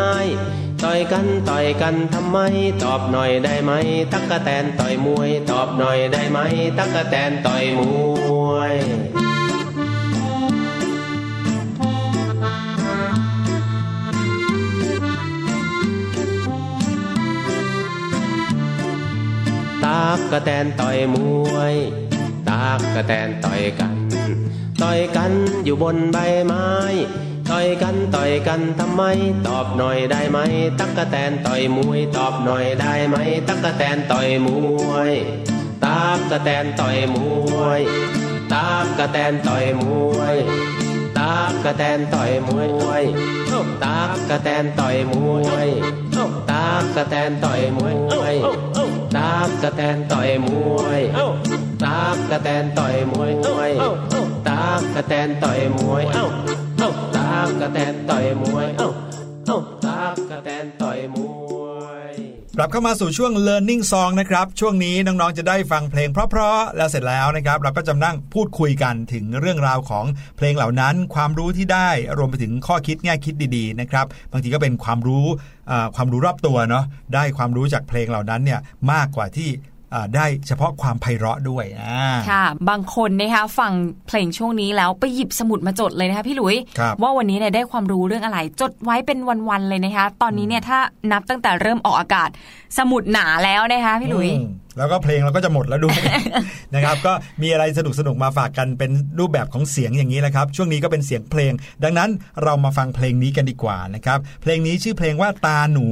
[0.83, 2.37] ต่อยกันต่อยกันทำไม
[2.83, 3.71] ตอบหน่อยได้ไหม
[4.13, 6.39] ตักกะแตนต่อยมวย ตอบหน่อยได้ไหม
[6.77, 7.81] ตักกะแตนต่อยม
[8.51, 8.75] วย
[19.83, 21.15] ตากกะแตนต่อยม
[21.53, 21.75] วย
[22.49, 23.95] ตากกะแตนต่อยกัน
[24.81, 25.31] ต่อยกัน
[25.65, 26.67] อยู่บนใบไม้
[27.59, 29.03] ต่อยกันต่อยกันทำไม
[29.47, 30.37] ตอบหน่อยได้ไหม
[30.79, 33.15] ตักกะแตนต่อยมวย ตอบหน่อยได้ไหม
[33.47, 34.47] ตักกะแตนต่อยม
[34.89, 35.13] วย
[35.85, 37.15] ตากกะแตนต่อยม
[37.59, 37.81] วย
[38.53, 39.81] ตากกะแตนต่อยม
[40.17, 40.37] วย
[41.17, 42.49] ตากกะแตนต่อยม
[42.83, 42.99] วย
[43.83, 45.69] ตากกะแตนต่อยมวย
[46.51, 48.61] ตากกะแตนต่อยมวย
[49.15, 51.01] ตากกะแตนต่อยมวย
[51.83, 53.31] ตากกะแตนต่อยมวย
[54.47, 56.03] ตากกะแตนต่อยมวย
[57.15, 58.67] ตา กกะแตนต่อยมวย
[59.85, 61.65] ตากกะแตนต่อยมว
[62.11, 62.13] ย
[62.57, 70.05] กลับเข้ามาสู่ช่วง learning song นะครับ ช่วงนี้น้องๆจะได้ฟังเพลงเพราะๆแล้วเสร็จแล้วนะครับ เราก็จะนั่งพูดคุยกันถึงเรื่องราวของ
[70.37, 75.25] เพลงเหล่านั้น ความรู้ที่ได้รวมไปถึงข้อคิดแง่คิดดีๆนะครับบางทีก็เป็นความรู้
[75.95, 78.59] ความรู้รอบตัวเนาะได้ความรู้จากเพลงเหล่านั้นเนี่ย
[78.91, 79.49] มากกว่าที่
[80.15, 83.71] ได้เฉพาะความไพเราะด้วยอ่าค่ะ บางคนนะคะฟัง
[84.07, 89.19] เพลงช่วงนี้แล้วไปหยิบสมุดมาจดเลยนะคะพี่หลุยครับว่าวันนี้เนี่ยได้ความรู้เรื่องอะไร จดไว้เป็น
[89.49, 90.79] วันๆเลยนะคะ ตอนนี้เนี่ยถ้า
[91.11, 92.29] นับตั้งแต่เริ่มออกอากาศ
[92.77, 95.99] สมุดหนาแล้วนะคะพี่หลุยอืม แล้วก็เพลงเราก็จะหมดแล้วด้วย
[96.75, 101.51] นะครับก็มีอะไรสนุกสนุกๆมาฝากกันเป็นรูปแบบของเสียงอย่างนี้แหละครับ ช่วงนี้ก็เป็นเสียงเพลง
[101.83, 102.09] ดังนั้น
[102.43, 105.87] เรามาฟังเพลงนี้กันดีกว่านะครับเพลงนี้ชื่อเพลงว่าตาหนู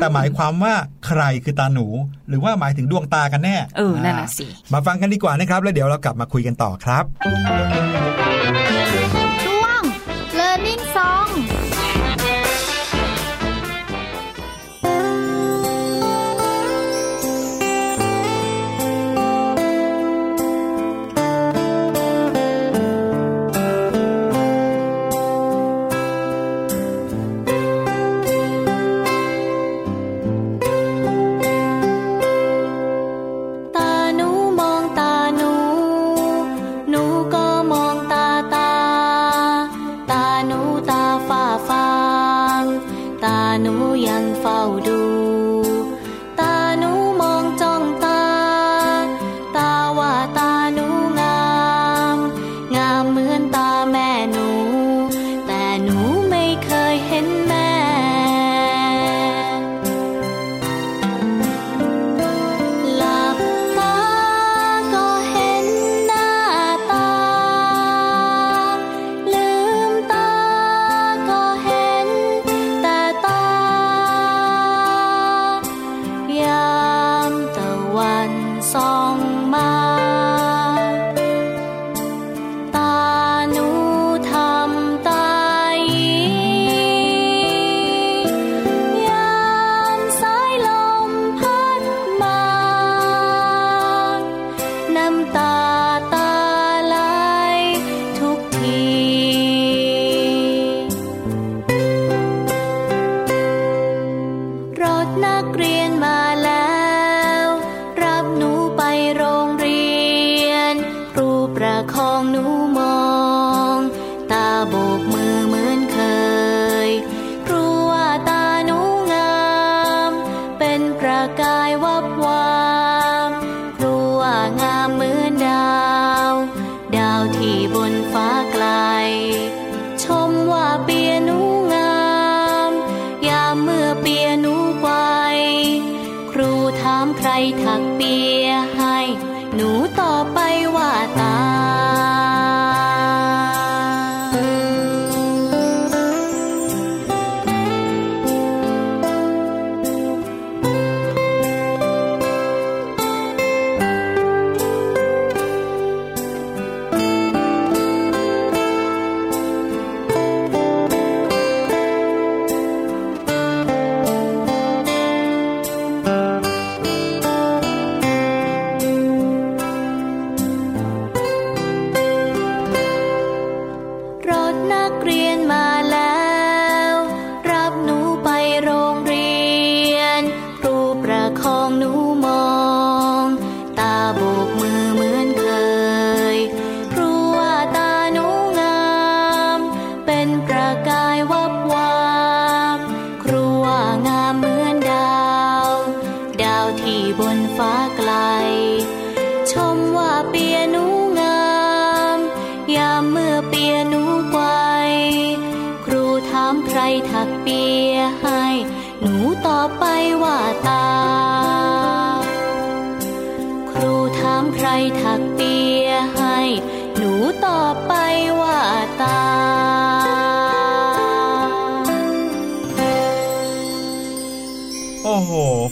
[0.00, 0.74] แต่หมายความว่า
[1.06, 1.86] ใครคือตาหนู
[2.28, 7.04] หรือว่าหมายถึงดวงตากันแน่เออนั่นน่ะสิมาฟังกันดีกว่านะครับ แล้วเดี๋ยวเรากลับมาคุยกันต่อครับ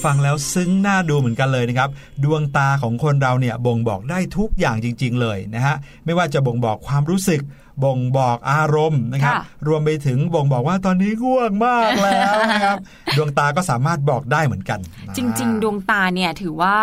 [0.06, 1.90] ฟังแล้วซึ้งน่าดูเหมือนกันเลยนะครับ
[2.24, 7.40] ดวงตาของคนเราเนี่ยบ่งบอกได้ทุกอย่างจริง ๆ เลยนะฮะไม่ว่าจะบ่งบอกความรู้สึก
[7.84, 12.76] บ่งบอกอารมณ์นะครับค่ะรวมไปถึงบ่งบอกว่าตอนนี้ง่วงมากแล้วนะครับ
[13.16, 14.78] ดวงตาก็สามารถบอกได้เหมือนกัน
[15.16, 16.76] จริง ๆ ดวงตาเนี่ยถือว่า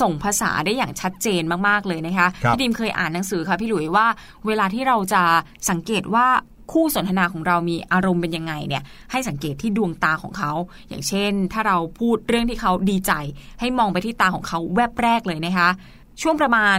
[0.00, 4.06] ส่งภาษาได้อย่างชัดเจนมากๆเลยนะคะครับพี่ดิมเคยอ่านหนังสือค่ะพี่หลุยว่า
[4.46, 5.22] เวลาที่เราจะ
[5.70, 6.26] สังเกตว่า
[6.72, 10.52] คู่สนทนาของเรามีอารมณ์เป็นยังไงเนี่ยให้สังเกตที่ดวงตาของเขา
[10.88, 13.12] อย่างเช่น ถ้าเราพูดเรื่องที่เขาดีใจ
[13.60, 15.68] ให้มองไปที่ตาของเขาแวบแรกเลยนะคะ
[16.22, 16.78] ช่วงประมาณ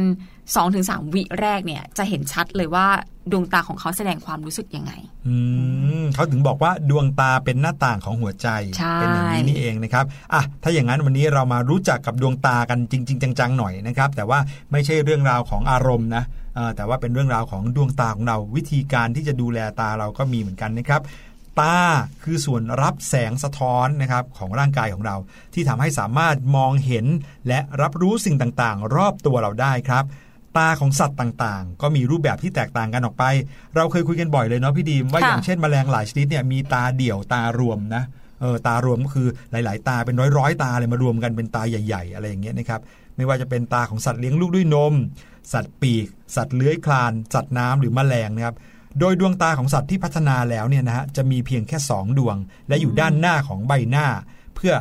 [0.57, 2.87] 2-3 วิแรกเนี่ยจะเห็นชัดเลยว่า
[3.31, 4.91] ดวงตาของเขาแสดงความรู้สึกยังไง
[5.27, 5.35] อื
[6.01, 14.39] มเขาถึงบอกว่าดวงตาเป็นหน้าต่างของหัวใจใช่เป็นอย่างนี้นี่เองนะครับ อะ ถ้าอย่างนั้นวันนี้เรามารู้จักกับดวงตากันจริง ๆ จังๆหน่อยนะครับ แต่ว่า
[14.71, 16.23] ไม่ใช่เรื่องราวของอารมณ์นะ
[16.55, 21.01] เอ่อแต่ว่าเป็นเรื่องราวของดวงตาของเรา วิธีการที่จะดูแลตาเราก็มีเหมือนกันนะครับ
[21.59, 21.77] ตา
[22.23, 25.15] คือส่วนรับแสงสะท้อนนะครับของร่างกายของเรา
[25.53, 27.05] ที่ทำให้สามารถมองเห็น
[27.47, 30.03] และรับรู้สิ่งต่างๆ รอบตัวเราได้ครับ
[30.57, 33.23] ตาของสัตว์ต่างๆ ก็มีรูปแบบที่แตกต่างกันออกไป
[33.75, 38.03] เราเคยคุยกันบ่อยเลยเนาะพี่ดีมว่าค่ะอย่างเช่นแมลงหลายชนิดเนี่ยมีตาเดี่ยวตารวมนะ
[38.41, 42.81] เออตารวมก็คือหลาย ๆ ตาเป็นร้อยๆตาเลยมารวมกันเป็นตาใหญ่ ๆ อะไรอย่างเงี้ยนะครับ
[43.17, 44.93] ไม่ว่าจะเป็นตาของสัตว์เลี้ยงลูกด้วยนม
[45.53, 48.55] สัตว์ปีก สัตว์เลื้อยคลาน สัตว์น้ำหรือแมลงนะครับ
[48.99, 52.37] โดยดวงตาของสัตว์ที่พัฒนาแล้วเนี่ยนะฮะจะมีเพียงแค่ 2 ดวง
[52.67, 54.07] และอยู่ด้านหน้าของใบหน้า
[54.55, 54.73] เพื่อ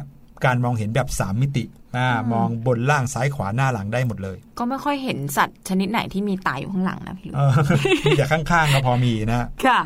[0.44, 1.64] การมองเห็นแบบ 3 มิติ
[1.96, 7.50] อ่ามองบนล่างซ้ายขวาหน้าหลังได้หมดเลย ก็ไม่ค่อยเห็นสัตว์ชนิดไหนที่มีตาอยู่ข้างหลังนะพี่ลุยเออ
[8.04, 9.80] มีแต่ข้างๆก็พอมีนะฮะค่ะ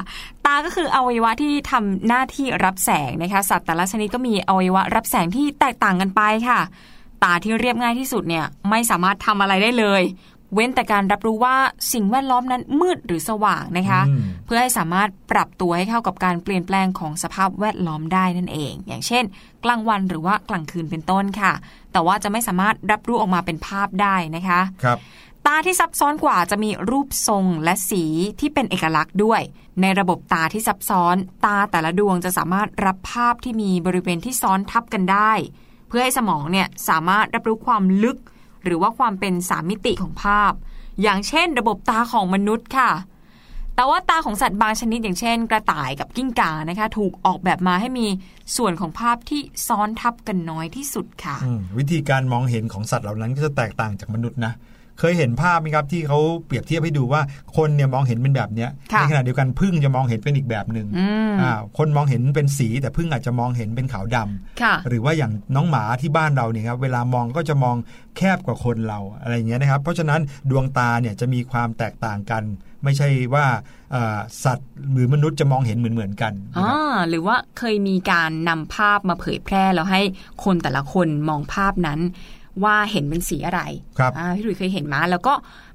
[0.46, 6.60] ตาก็คืออวัยวะที่ทำหน้าที่รับแสงนะคะ สัตว์แต่ละชนิดก็มีอวัยวะรับแสงที่แตกต่างกันไปค่ะ
[7.24, 10.02] ตาที่เรียบง่ายที่สุดเนี่ยไม่สามารถทำอะไรได้เลย
[10.54, 11.56] เว้นแต่การรับรู้ว่า
[11.92, 19.24] สิ่งแวดล้อมนั้นมืดหรือสว่างนะคะอืมเพื่อให้สามารถปรับตัวให้เข้ากับการเปลี่ยนแปลงของสภาพแวดล้อมได้นั่นเอง อย่างเช่น
[19.64, 21.52] กลางวันหรือว่ากลางคืนเป็นต้นค่ะ
[21.92, 24.98] แต่ว่าจะไม่สามารถรับรู้ออกมาเป็นภาพได้นะคะครับ
[25.46, 28.04] ตาที่ซับซ้อนกว่าจะมีรูปทรงและสี
[28.40, 29.40] ที่เป็นเอกลักษณ์ด้วย
[29.80, 35.32] ในระบบตาที่ซับซ้อน ตาแต่ละดวงจะสามารถรับภาพที่มีบริเวณที่ซ้อนทับกันได้
[35.88, 38.18] เพื่อให้สมองเนี่ยสามารถรับรู้ความลึก
[38.64, 40.52] หรือว่าความเป็นสามมิติของภาพ
[41.02, 42.90] อย่างเช่น ระบบตาของมนุษย์ค่ะ
[43.76, 48.06] แต่ว่าตาของสัตว์บางชนิดอย่างเช่น กระต่ายกับกิ้งก่านะคะ ถูกออกแบบมาให้มี
[48.56, 51.36] ส่วนของภาพที่ซ้อนทับกันน้อยที่สุดค่ะ
[51.78, 54.52] วิธีการมองเห็นของสัตว์เหล่านั้นก็จะแตกต่างจากมนุษย์นะ
[54.98, 57.22] เคยเห็นภาพไหมครับที่เขาเปรียบเทียบให้ดูว่า
[57.56, 67.76] คนเนี่ยมองเห็นเป็นแบบเนี้ยค่ะในขณะเดียวกันพึ่งจะมองเห็นเป็นอีกแบบหนึ่งอืมอ่าคนมองเห็นเป็นสีแต่พึ่งอาจจะมองเห็นเป็นขาวดำค่ะหรือว่าอย่างน้องหมาที่บ้านเราเนี่ยครับเวลามองก็จะมอง
[68.16, 72.42] แคบกว่าคนเราอะไรอย่างเงี้ยนะครับ เพราะฉะนั้นดวงตาเนี่ยจะมีความแตกต่างกัน
[72.84, 73.46] ไม่ใช่ว่า
[73.92, 80.02] เอ่อสัตว์หรือมนุษย์จะมองเห็นเหมือนเหมือนๆกันนะอ่าครับหรือว่าเคยมีการนำภาพมาเผยแพร่แล้วให้
[80.44, 82.00] คนแต่ละคนมองภาพนั้น
[82.64, 83.60] ว่าเห็นเป็นสีอะไร
[83.98, 85.34] ครับอ่าพี่หลุยเคยเห็นมาแล้วก็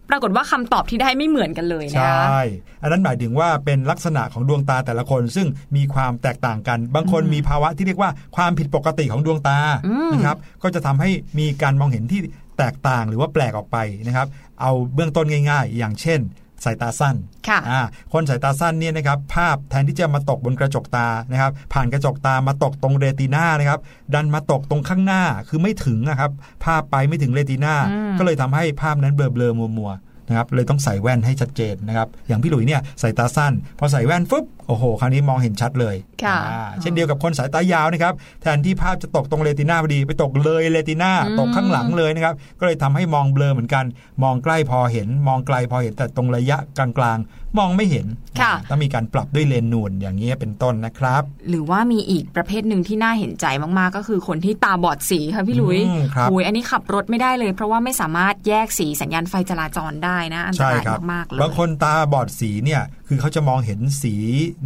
[0.09, 2.41] ปรากฏว่าคำตอบที่ได้ไม่เหมือนกันเลยใชนะ่
[2.81, 12.21] อันนั้นหมายถึงว่าเป็นลักษณะของดวงตาแต่ละคน ซึ่งมีความแตกต่างกัน บางคนมีภาวะที่เรียกว่าความผิดปกติของดวงตาอืมนะครับ ก็จะทำให้มีการมองเห็นที่
[12.57, 14.27] แตกต่างหรือว่าแปลกออกไปนะครับ
[14.61, 16.19] เอาเบื้องต้นง่าย ๆ อย่างเช่น
[16.65, 17.15] สายตาสั้น
[17.47, 17.81] ค่ะอ่า
[18.13, 23.79] คนสายตาสั้นเนี่ยนะครับภาพแทนที่จะมาตกบนกระจกตานะครับ ผ่านกระจกตามาตกตรงเรตินานะครับ
[24.13, 26.31] ดันมาตกตรงข้างหน้าคือไม่ถึงนะครับ
[26.65, 43.85] ภาพไปไม่ถึงเรตินาอืมก็เลยทำให้ภาพนั้นเบลอๆมัวๆ นะครับเลยต้องใส่แว่นให้ชัดเจนนะครับอย่างพี่หลุยเนี่ยสายตาสั้น พอใส่แว่นฟึบโอ้โห คราวนี้มองเห็นชัดเลยค่ะอ่าเช่นเดียวกับคนสายตายาวนะครับแทนที่ภาพจะตกตรงเรตินาพอดีไปตกเลยเรตินาอืมตกข้างหลังเลยนะครับก็เลยทำให้มองเบลอเหมือนกัน
[44.23, 48.05] มองใกล้พอเห็นมองไกลพอเห็นแต่ตรงระยะกลางๆ มองไม่เห็น
[48.41, 64.15] ค่ะอ่าต้องมีการปรับด้วยเลนส์นูนอย่างนี้ยเป็นต้นนะครับ หรือว่ามีอีกประเภทหนึ่งที่น่าเห็นใจมากๆ ก็คือคนที่ตาบอดสีค่ะพี่หลุยอืมครับโอ้ยอันนี้ขับรถไม่ได้เลย เพราะว่าไม่สามารถแยกสีสัญญาณไฟจราจรได้นะอันตใช่รายครับมากๆเลยบางคนตาบอดสีเนี่ยคือเขาจะมองเห็นสี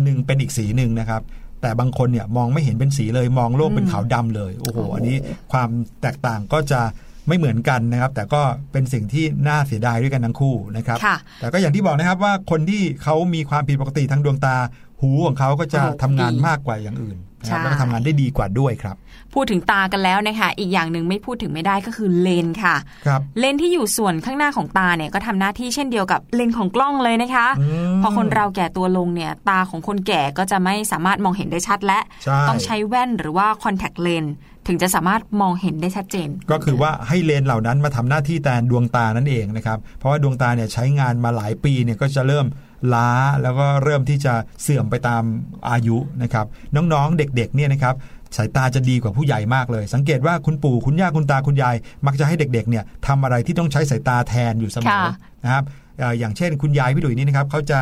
[0.04, 1.22] หนึ่งเป็นอีกสีหนึ่งนะครับ
[1.62, 5.18] แต่บางคนเนี่ยมองไม่เห็นเป็นสีเลยมองโลกเป็นขาวดำเลยโอ้โหโอ้โห อันนี้
[5.52, 5.70] ความ
[6.02, 6.82] แตกต่างก็จะ
[7.28, 14.56] ไม่เหมือนกันนะครับ แต่ก็เป็นสิ่งที่น่าเสียดายด้วยกันทั้งคู่นะครับค่ะแต่ก็อย่างที่บอกนะครับว่าคนที่เขามีความผิดปกติทางดวงตา
[15.02, 18.96] หูของเขาก็จะโอ้โหทำงานดีมากกว่าอย่างอื่นนะครับใช่แล้วก็ทำงานได้ดีกว่าด้วยครับ
[19.34, 22.76] พูดถึงตากันแล้วนะคะอีกอย่างหนึ่งไม่พูดถึงไม่ได้ก็คือเลนส์ค่ะ
[23.08, 34.34] ครับเลนส์ที่อยู่ส่วนข้างหน้าของตาเนี่ยก็ทำหน้าที่เช่นเดียวกับเลนส์ของกล้องเลยนะคะอืมพอคนเราแก่ตัวลงเนี่ยตาของคนแก่ก็จะไม่สามารถมองเห็นได้ชัดและใช่ต้องใช้แว่นหรือว่าคอนแทคเลนส์
[34.68, 42.46] ถึงจะสามารถมองเห็นได้ชัดเจน ก็คือว่าให้เลนส์เหล่านั้นมาทำหน้าที่แทนดวงตานั่นเองนะครับ เพราะว่าดวงตาเนี่ยใช้งานมาหลายปีเนี่ยก็จะเริ่ม
[42.94, 43.10] ล้า
[43.42, 45.24] แล้วก็เริ่มที่จะเสื่อมไปตาม
[45.70, 46.46] อายุนะครับ
[46.76, 47.96] น้องๆเด็กๆเนี่ยนะครับ
[48.38, 57.80] สายตาจะดีกว่าผู้ใหญ่มากเลย สังเกตว่าคุณปู่คุณย่าคุณตาคุณยาย มักจะให้เด็กๆเนี่ยทำอะไรที่ต้องใช้สายตาแทนอยู่เสมอค่ะนะครับเอ่ออย่างเช่น คุณยายพี่ดุยนี่นะครับเขาจะ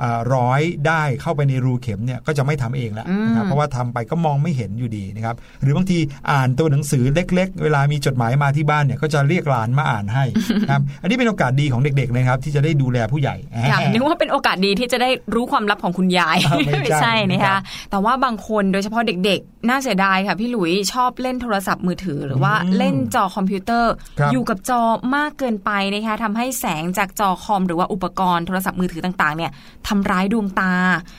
[0.00, 5.98] เอ่อร้อยได้เข้าไปในรูเข็มเนี่ยก็จะไม่ทำเองแล้วนะครับอืมเพราะว่าทำไปก็มองไม่เห็นอยู่ดีนะครับหรือบางที
[6.30, 10.24] อ่านตัวหนังสือเล็ก ๆ เวลามีจดหมายมาที่บ้านเนี่ยก็จะเรียกหลานมาอ่านให้
[10.62, 13.36] นะครับอันนี้เป็นโอกาสดีของเด็กๆนะครับที่จะได้ดูแลผู้ใหญ่
[13.72, 17.58] ค่ะนึกว่าเป็นโอกาสดีที่จะได้รู้ความลับของคุณยายอ่าไม่ใช่นะไม่ใช่คะ
[17.90, 24.82] แต่ว่าบางคนโดยเฉพาะเด็กๆ น่าเสียดายค่ะพี่หลุยชอบเล่นโทรศัพท์มือถือ หรือว่าอืมเล่นจอคอมพิวเตอร์ครับอยู่กับจอ
[25.16, 29.50] มากเกินไปนะคะทำให้แสงจากจอคออมหรือว่าอุปกรณ์โทรศัพท์มือถือต่างๆเนี่ย
[29.88, 30.72] ทำร้ายดวงตา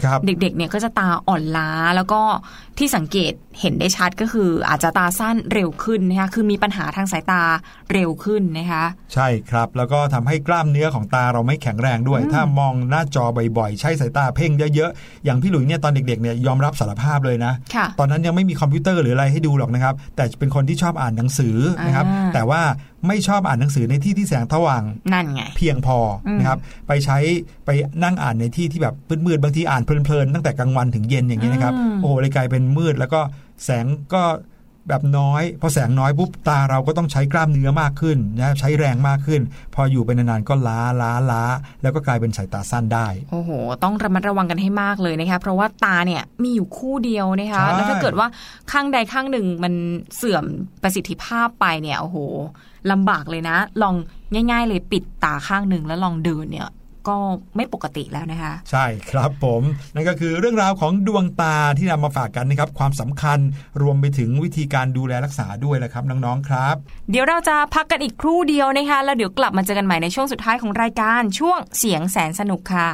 [0.06, 2.22] ครับเด็กๆเนี่ยก็จะตาอ่อนล้าแล้วก็
[2.78, 7.42] ที่สังเกตเห็นได้ชัดก็คืออาจจะตาสั้นเร็วขึ้นนะคะคือมีปัญหาทางสายตา
[7.94, 13.26] เร็วขึ้นนะคะใช่ครับ แล้วก็ทำให้กล้ามเนื้อของตาเราไม่แข็งแรงด้วย ถ้ามองหน้าจอ
[13.58, 22.62] บ่อยๆ ใช้สายตาเพ่งเยอะๆ อย่างพี่หลุยเนี่ยตอนเด็กๆเนี่ยยอมรับสารภาพเลยนะค่ะตอนนั้นยังไม่มีคอมพิวเตอร์หรืออะไรให้ดูหรอกนะครับ แต่เป็นคนที่ชอบอ่านหนังสือนะครับอ่าแต่ว่า
[23.08, 25.98] ไม่ชอบอ่านหนังสือในที่ที่แสงสว่างนั่นไงเพียงพอ
[26.28, 27.18] อมนะครับไปใช้
[27.66, 27.70] ไป
[28.04, 28.96] นั่งอ่านในที่ที่แบบ
[29.26, 33.22] มืดๆบางทีอ่านเพลินๆตั้งแต่กลางวันถึงเย็นอย่างนี้ยนะครับอืมโอ้โหเลยกลายเป็นมืดแล้วก็
[33.64, 34.24] แสงก็
[34.90, 39.42] แบบน้อย พอแสงน้อยปุ๊บตาเราก็ต้องใช้กล้ามเนื้อมากขึ้นนะใช้แรงมากขึ้น
[39.76, 41.44] พออยู่ไปนานๆก็ล้าล้าล้า
[41.82, 43.50] แล้วก็กลายเป็นสายตาสั้นได้ โอ้โห
[43.84, 48.28] ต้องระมัดระวังกันให้มากเลยนะคะเพราะว่าตาเนี่ยมีอยู่คู่เดียวนะคะใช่แล้วถ้าเกิดว่า
[48.72, 49.74] ข้างใดข้างหนึ่งมัน
[50.16, 50.46] เสื่อม
[50.84, 52.18] ประสิทธิภาพไปเนี่ยโอ้โห
[52.92, 53.96] ลำบากเลยนะ ลอง
[54.34, 56.68] ง่าย ๆ เลยปิดตาข้างหนึ่งแล้วลองเดินเนี่ย
[57.08, 57.16] ก็
[57.56, 59.62] ไม่ปกติแล้วนะคะ ใช่ครับผม
[59.96, 63.40] นั่นก็คือเรื่องราวของดวงตาที่นำมาฝากกันนะครับ ความสำคัญ
[63.82, 66.76] รวมไปถึงวิธีการดูแลรักษาด้วยแหละครับน้องๆครับ
[67.12, 72.90] เดี๋ยวเราจะพักกันอีกครู่เดียวนะคะแล้วเดี๋ยวกลับมาเจอกันใหม่ในช่วงสุดท้ายของรายการช่วงเสียงแสนสนุกค่ะ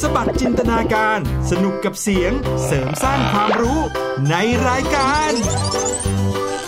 [0.00, 1.18] สบัดจินตนาการ
[1.50, 2.32] สนุกกับเสียง
[2.64, 3.80] เสริมสร้างความรู้
[4.30, 4.34] ใน
[4.68, 5.32] รายการ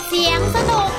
[0.07, 0.90] เสียงสนุก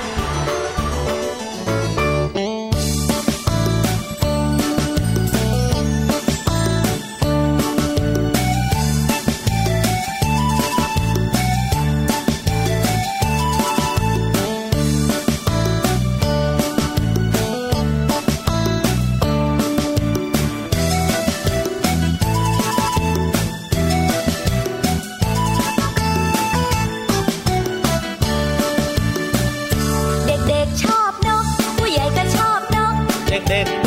[33.33, 33.82] น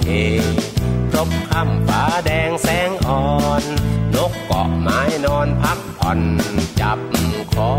[0.00, 0.08] เฮ
[1.10, 3.24] ครบค่ำฟ้าแดงแสงอ่อ
[3.62, 3.64] น
[4.14, 6.20] นกเกาะไม้นอนพักผ่อน
[6.80, 6.98] จับ
[7.52, 7.72] คอ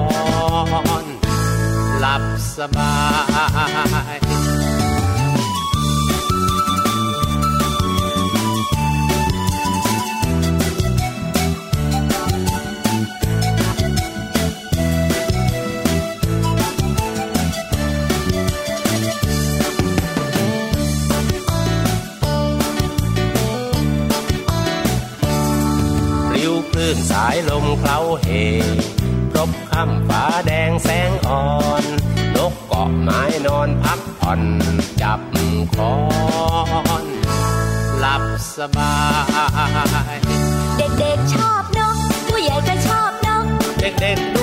[1.03, 1.05] น
[1.99, 2.23] หลับ
[2.57, 2.95] สบา
[4.21, 28.27] ยายลมเคล้าเห
[29.31, 31.45] ครบค่ำฟ้าแดงแสงอ่อ
[31.81, 31.85] น
[32.35, 34.41] นกเกาะไม้นอนพักผ่อน
[35.01, 35.19] จับ
[35.75, 35.95] คอ
[37.03, 37.05] น
[37.99, 38.23] หลับ
[38.57, 38.95] สบา
[40.13, 40.17] ย
[40.77, 42.73] เด็กๆชอบนก ผู้ใหญ่ก็
[44.05, 44.42] ด็กๆดู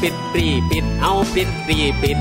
[0.00, 0.02] ป
[0.38, 2.18] รีปิดเอาปิดปรีปิด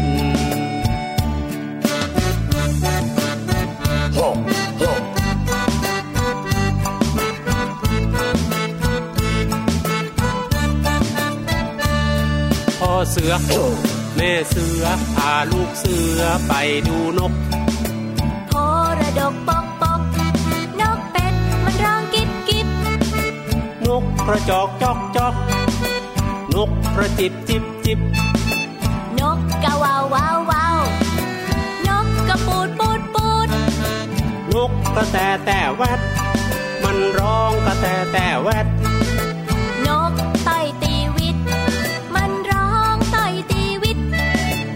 [12.80, 13.34] พ่อเสือ
[14.16, 14.84] แม่เสือ
[15.16, 16.54] พาลูกเสือไป
[16.88, 17.34] ดูนก
[18.48, 18.54] โพ
[19.00, 20.02] ระดกปกปก
[20.82, 22.68] นกเป็ดมันร้องกิบกิบ
[23.86, 25.59] นกกระจอกจอกจอกนกก
[27.02, 28.00] ระจิบจิบจิบ
[29.20, 30.80] นกกะวาววาววาว
[31.88, 33.48] นกกระปูดปูดปูด
[34.54, 36.00] นกกระแตแต่แวด
[36.84, 38.68] มันร้องกระแตแต่แวด
[39.88, 40.14] นก
[40.46, 41.38] ไต่ตีวิต
[42.16, 43.98] มันร้องไต่ตีวิต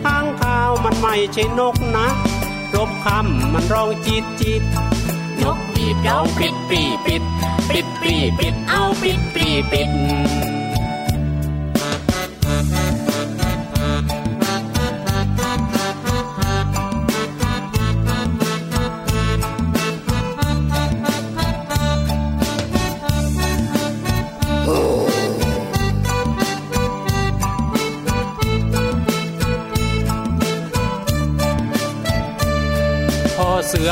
[0.03, 2.07] ข้างข้าวมันไม่ใช่นกนะ
[2.75, 4.63] รบคำมันร้องจีดจีด
[5.43, 7.23] นกบีบร้องปิดปรีปิด
[7.69, 9.89] ปิดปรีปิดเอาปิดปรีปิด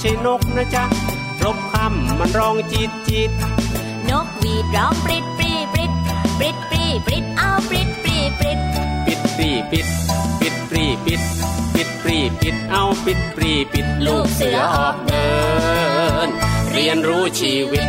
[0.00, 0.84] ใช่นกนะจ๊ะ
[1.42, 3.30] รบคำมันร้องจีดจีด
[4.10, 5.92] นกหวีดร้องปริดปรีปริด
[6.38, 8.58] ปริดปรีปริดเอาปริดปรีปริด
[9.06, 9.86] ปิดปรีปิด
[10.40, 11.20] ปิดปรีปิด
[11.74, 15.28] ปิดปรีปิดเอาปิดปรีปิด ลูกเสือออกเดิ
[16.26, 16.28] น
[16.72, 17.88] เรียนรู้ชีวิต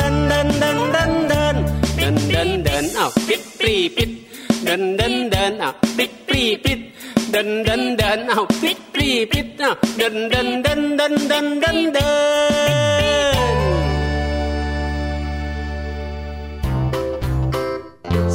[2.01, 4.11] ดันดันดันอ้าวปิดปรีปิด
[4.67, 6.79] ดันดันดันอ้าวปิดปรีปิด
[7.33, 12.11] ดันดันดันอ้าวปิดปรีปิดอ้าวดันดันดันดันดันดันดัน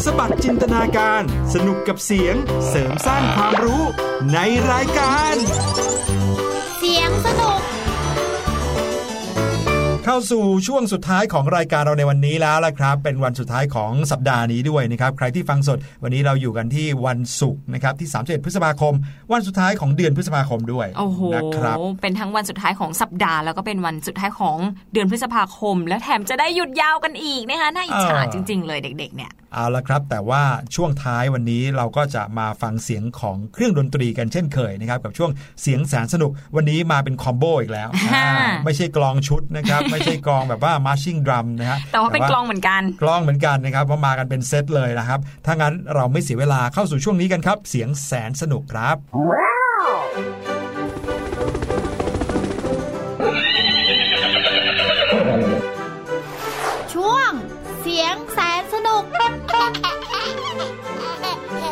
[0.05, 1.23] สบัดจินตนาการ
[1.55, 2.37] สนุกกับเสียง
[2.69, 3.83] เสริมสร้างความรู้
[4.33, 4.39] ใน
[4.71, 5.35] รายการ
[6.79, 7.61] เสียงสนุก
[10.09, 18.95] เข้าสู่ช่วงสุดท้ายของรายการเราในวันนี้แล้วละครับ เป็นวันสุดท้ายของสัปดาห์นี้ด้วยนะครับ ใครที่ฟังสด วันนี้เราอยู่กันที่วันศุกร์นะครับที่ 31 พฤษภาคม
[19.33, 24.59] วันสุดท้ายของเดือนพฤษภาคมด้วยโอ้โหนะครับเป็นทั้งวันสุดท้ายของสัปดาห์ แล้วก็เป็นวันสุดท้ายของ
[24.93, 30.43] เดือนพฤษภาคม และแถมจะได้หยุดยาวกันอีกนะคะน่าอิจฉาเออจริง ๆ เลยเด็ก ๆ เนี่ยเอาละครับ แต่ว่า
[30.75, 35.31] ช่วงท้ายวันนี้เราก็จะมาฟังเสียงของเครื่องดนตรีกันเช่นเคยนะครับกับช่วง
[35.63, 48.97] เสียงแสนสนุกวันนี้มาเป็นคอมโบอีกแล้วอ่าอ่าไม่ใช่กลองชุดนะครับไม่ใช่กลองแบบว่ามาร์ชิ่งดรัมนะฮะแต่ว่าเป็นกลองเหมือนกันกลองเหมือนกันนะครับว่ามากันเป็นเซตเลยนะครับ ถ้างั้นเราไม่เสียเวลาเข้าสู่ช่วงนี้กันครับ เสียงแสนสนุกครับ
[56.95, 57.31] ช่วง
[57.81, 59.05] เสียงแสนสนุก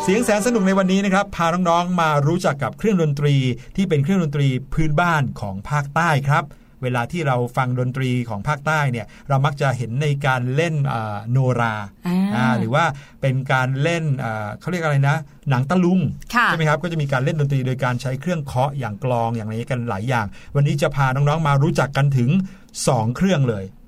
[0.07, 3.35] เสียงแสนสนุกในวันนี้นะครับ พาน้องๆมารู้จักกับเครื่องดนตรี
[3.77, 6.45] ที่เป็นเครื่องดนตรีพื้นบ้านของภาคใต้ครับ
[6.85, 11.75] เวลาที่เราฟังดนตรีของภาคใต้เนี่ยเรามักจะเห็นในการเล่นอ่าโนรา
[12.07, 12.85] อ่าอ่าหรือว่า
[13.21, 15.17] เป็นการเล่นอ่าเขาเรียกอะไรนะ
[15.51, 16.01] หนังตะลุง
[16.35, 22.31] ค่ะใช่ไหมครับก็จะมีการเล่นดนตรีโดยการใช้เครื่องเคาะอย่างกลองอย่างนี้กันหลายอย่าง วันนี้จะพาน้องๆมารู้จักกันถึง
[22.75, 23.84] 2 เครื่องเลยอ่า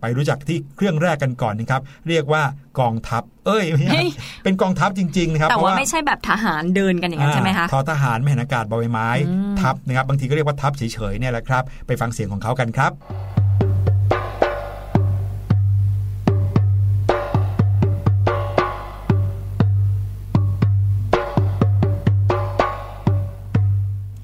[0.00, 2.42] ไปรู้จักที่เครื่องแรกกันก่อนนะครับ เรียกว่า
[2.80, 4.08] กองทัพ เอ้ยไม่ใช่เฮ้ย
[4.44, 10.82] เป็นกองทัพจริงๆนะครับแต่เพระว่าไม่ใช่แบบทหารเดินกันอย่างนั้นใช่ไหมคะทอทหารไม่เห็นอากาศบอใบไม้อืมทัพนะครับ บางทีก็เรียกว่าทัพเฉ
[11.12, 12.92] ยๆเนี่ยแหละครับ ไปฟังเสียงของเขากันครับ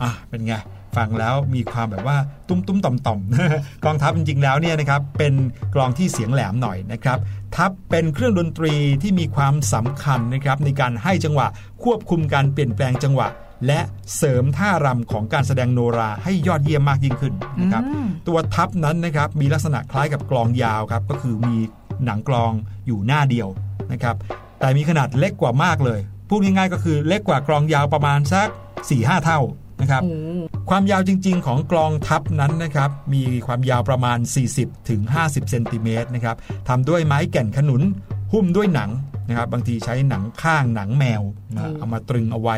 [0.03, 0.55] อะเป็นไง
[0.97, 2.16] ฟังแล้วมีความแบบว่า
[2.49, 5.34] ตุ้มตุ้มต่อมต่อมๆกองทัพจริงๆแล้วเนี่ยนะครับเป็น
[5.74, 7.18] กลองที่เสียงแหลมหน่อยนะครับ
[7.57, 11.47] ทัพเป็นเครื่องดนตรีที่มีความสำคัญนะครับในการให้จังหวะ
[11.84, 13.28] ควบคุมการเปลี่ยนแปลงจังหวะ
[13.66, 13.80] และ
[14.16, 21.57] เสริมท่ารำของการแสดงโนราให้ยอดเยี่ยมมากยิ่งขึ้นนะครับอืมตัวทัพนั้นนะครับมีลักษณะคล้ายกับกลองยาวครับก็คือมี
[22.05, 22.53] หนังกลอง
[22.86, 23.49] อยู่หน้าเดียว
[23.93, 24.16] นะครับ
[24.61, 28.49] แต่มีขนาดเล็กกว่ามากเลยพูดง่ายๆก็คือเล็กกว่ากลองยาวประมาณสัก
[28.86, 29.40] 4-5 เท่า
[29.83, 30.14] นะครับโอ้
[30.70, 34.18] ความยาวจริง ๆ ของกลองทัพนั้นนะครับมีความยาวประมาณ
[34.55, 36.37] 40ถึง50เซนติเมตรนะครับ
[36.68, 37.83] ทำด้วยไม้แก่นขนุน
[38.33, 38.91] หุ้มด้วยหนัง
[39.28, 41.22] นะครับบางทีใช้หนังข้างหนังแมว
[41.55, 42.57] นะเอามาตรึงเอาไว้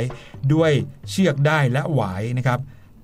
[0.53, 0.73] ด้วย
[1.11, 2.59] เชือกได้และหวายนะครับ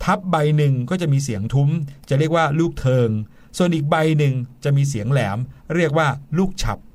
[0.05, 1.68] ทับใบหนึ่งก็จะมีเสียงทุ้ม
[2.09, 3.11] จะเรียกว่าลูกเทิง
[3.57, 5.39] ส่วนอีกใบหนึ่งจะมีเสียงแหลม
[5.75, 6.09] เรียกว่า
[6.39, 6.89] ลูกฉับอ่า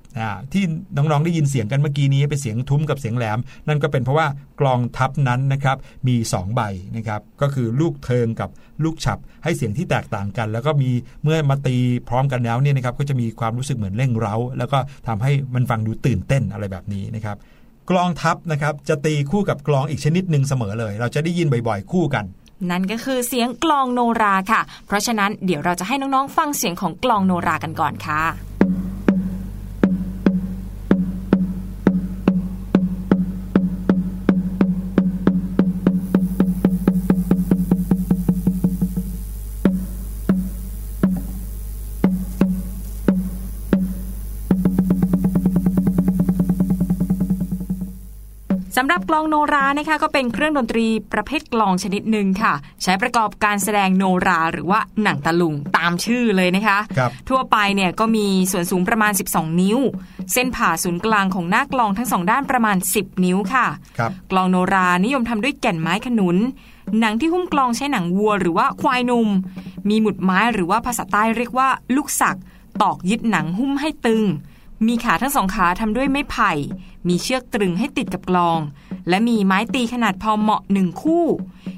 [0.54, 0.64] ที่
[0.96, 4.28] น้องๆได้ยินเสียงกันเมื่อกี้นี้เป็นเสียงทุ้มกับเสียงแหลม นั่นก็เป็นเพราะว่า
[4.62, 6.62] กลองทับนั้นนะครับมี 2 ใบ
[6.98, 8.50] นะครับก็คือลูกเทิงกับ
[8.84, 10.92] ลูกฉับให้เสียงที่แตกต่างกัน แล้วก็มี
[11.24, 11.78] เมื่อมาตี
[12.10, 17.38] พร้อมกันแล้วเนี่ยนะครับก็จะมีความรู้สึกเหมือนเร่งเร้า แล้วก็ทำให้มันฟังดูตื่นเต้นอะไรแบบนี้นะครับ
[17.90, 22.26] กลองทัพนะครับจะตีคู่กับกลองอีกชนิดหนึ่งเสมอเลย เราจะได้ยินบ่อยๆ คู่กัน
[22.72, 28.22] นั่นก็คือเสียงกลองโนราค่ะ เพราะฉะนั้นเดี๋ยวเราจะให้น้องๆ ฟังเสียงของกลองโนรากันก่อนค่ะ
[48.76, 52.54] สำหรับกลองโนรานะคะก็เป็นเครื่องดนตรีประเภทกลองชนิดหนึ่งค่ะ
[52.84, 59.80] ใช้ประกอบการแสดงโนราหรือว่าหนังตะลุงตามชื่อเลยนะคะครับทั่วไปเนี่ยก็มีส่วนสูงประมาณ 12 นิ้ว
[60.34, 63.66] เส้นผ่าศูนย์กลางของหน้ากลองทั้งสองด้านประมาณ 10 นิ้วค่ะ
[63.98, 66.38] ครับกลองโนรานิยมทำด้วยแก่นไม้ขนุน
[67.00, 69.30] หนังที่หุ้มกลองใช้หนังวัวหรือว่าควายนม
[69.90, 72.38] มีหมุดไม้หรือว่าภาษาใต้เรียกว่าลูกสัก
[72.82, 74.24] ตอกยึดหนังหุ้มให้ตึง
[74.88, 76.52] มีขาทั้งสองขาทำด้วยไม้ไผ่
[77.08, 78.60] มีเชือกตรึงให้ติดกับกลอง
[79.10, 81.26] และมีไม้ตีขนาดพอเหมาะหนึ่งคู่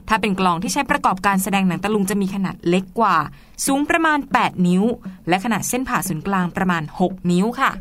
[0.10, 3.18] ถ้าเป็นกลองที่ใช้ประกอบการแสดงหนังตะลุงจะมีขนาดเล็กกว่า
[3.66, 4.84] สูงประมาณ 8 นิ้ว
[5.30, 7.72] และขนาดเส้นผ่าศูนย์กลางประมาณ 6 นิ้วค่ะ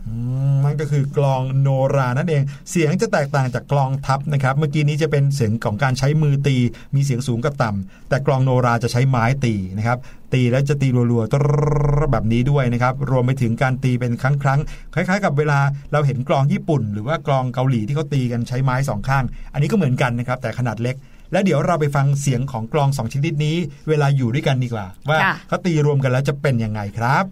[0.65, 6.57] มันก็คือกลองโนรานั่นเอง เสียงจะแตกต่างจากกลองทัพนะครับ เมื่อกี้นี้จะเป็นเสียงของการใช้มือตี
[6.95, 9.99] มีเสียงสูงกับต่ำแต่กลองโนราจะใช้ไม้ตีนะครับ
[10.35, 15.59] ตีแล้วจะตีรัวๆแบบนี้ด้วยนะครับรวมไปถึงการตีเป็นครั้งๆคล้าย ๆ กับเวลา
[15.93, 20.97] เราเห็นกลองญี่ปุ่น หรือว่ากลองเกาหลีที่เขาตีกันใช้ไม้สองข้าง อันนี้ก็เหมือนกันนะครับแต่ขนาดเล็ก
[21.33, 23.57] แล้วเดี๋ยวเราไปฟังเสียงของกลองสองชนิดนี้
[23.89, 27.25] เวลาอยู่ด้วยกันดีกว่า ว่าค่ะเขาตีรวมกันแล้วจะเป็นยังไงครับ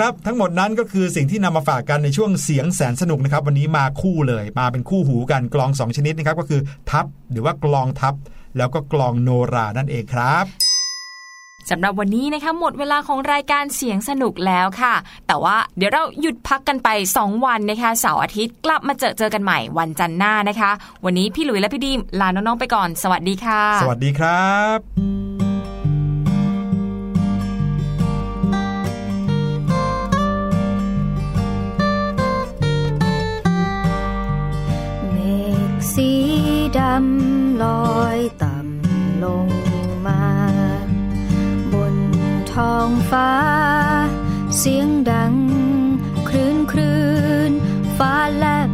[0.00, 8.14] ครับ ทั้งหมดนั้นก็คือสิ่งที่นำมาฝากกันในช่วงเสียงแสนสนุกนะครับ วันนี้มาคู่เลยมาเป็นคู่หูกันกลองสองชนิดนะครับ ก็คือทับหรือว่ากลองทับ
[8.56, 10.44] แล้วก็กลองโนรานั่นเองครับ
[11.70, 14.94] สำหรับวันนี้นะคะหมดเวลาของรายการเสียงสนุกแล้วค่ะ
[15.26, 16.88] แต่ว่าเดี๋ยวเราหยุดพักกันไป
[17.18, 20.70] 2 วันนะคะเสาร์อาทิตย์กลับมาเจอเจอกันใหม่วันจันทร์หน้านะคะ
[21.04, 25.29] วันนี้พี่หลุยและพี่ดีมลาน้องๆไปก่อน สวัสดีค่ะ สวัสดีครับ
[36.78, 37.64] ดำล
[37.96, 39.48] อยต่ำลง
[40.06, 40.22] มา
[41.72, 41.96] บน
[42.52, 43.32] ท้องฟ้า
[44.58, 45.34] เสียงดัง
[46.28, 47.00] คลื่นคลื่
[47.50, 47.52] น
[47.98, 48.70] ฟ้าแลบ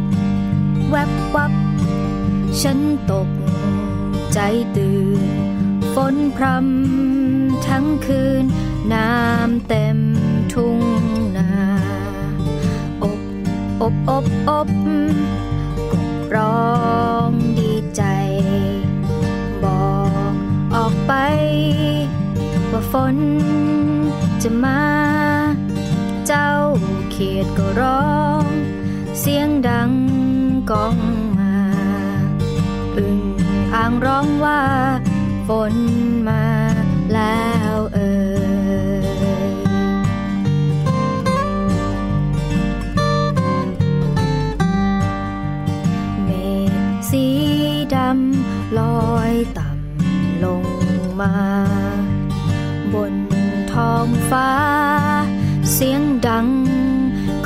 [0.89, 1.53] แวบวับ
[2.61, 2.79] ฉัน
[3.11, 3.29] ตก
[4.33, 4.39] ใจ
[4.77, 5.21] ตื่น
[5.93, 8.43] ฝนพรำทั้งคืน
[8.93, 9.97] น้ำเต็ม
[10.53, 10.79] ทุ่ง
[11.37, 11.49] นา
[13.03, 13.19] อบ
[13.81, 14.69] อบอบอบ
[15.91, 16.67] กบร้อ
[17.29, 18.03] งดี ใจ
[19.63, 19.95] บอ
[20.31, 20.33] ก
[20.75, 21.13] ออกไป
[22.71, 23.17] ว่าฝน
[24.41, 24.83] จะมา
[26.27, 26.51] เจ้า
[27.09, 28.45] เขียดก็ร้อง
[29.19, 29.91] เสียงดัง
[30.71, 30.97] ก้อง
[31.39, 31.57] มา
[32.97, 33.19] อึ่ง
[33.75, 34.61] อ่างร้องว่า
[35.47, 35.75] ฝน
[36.27, 36.46] มา
[51.19, 51.33] มา
[52.93, 53.15] บน
[53.73, 54.51] ท้องฟ้า
[55.71, 56.47] เสียงดัง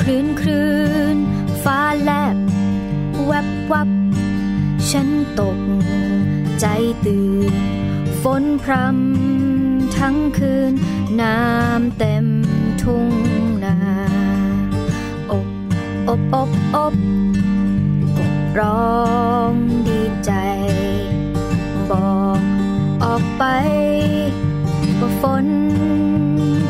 [0.00, 0.72] คลื่นคลื่
[1.14, 1.16] น
[1.64, 2.36] ฟ้าแลบ
[3.26, 3.90] แวบวับ
[4.90, 5.08] ฉัน
[5.40, 5.58] ตก
[6.60, 6.66] ใจ
[7.06, 7.54] ตื่น
[8.22, 10.72] ฝนพรำทั้งคืน
[11.20, 12.26] น้ำเต็ม
[12.82, 13.08] ทุ่ง
[13.64, 13.76] นา
[15.30, 15.48] อบ
[16.08, 16.96] อบอบอบ
[18.18, 19.02] กบร้อ
[19.50, 19.52] ง
[19.88, 20.32] ดีใจ
[23.14, 23.44] ออกไป
[25.00, 25.46] ว่าฝน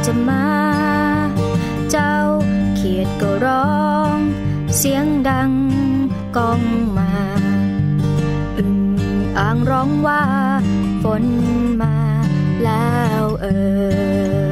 [0.07, 0.47] จะมา
[1.91, 2.17] เจ้า
[2.77, 4.17] เขียดก็ร้อง
[4.77, 5.53] เสียงดัง
[6.37, 6.63] ก้อง
[6.99, 7.13] มา
[8.59, 8.77] อึ่ง
[9.39, 10.23] อ่างร้องว่า
[11.03, 11.25] ฝน
[11.83, 11.97] มา
[12.65, 13.47] แล้วเอ
[14.51, 14.52] อ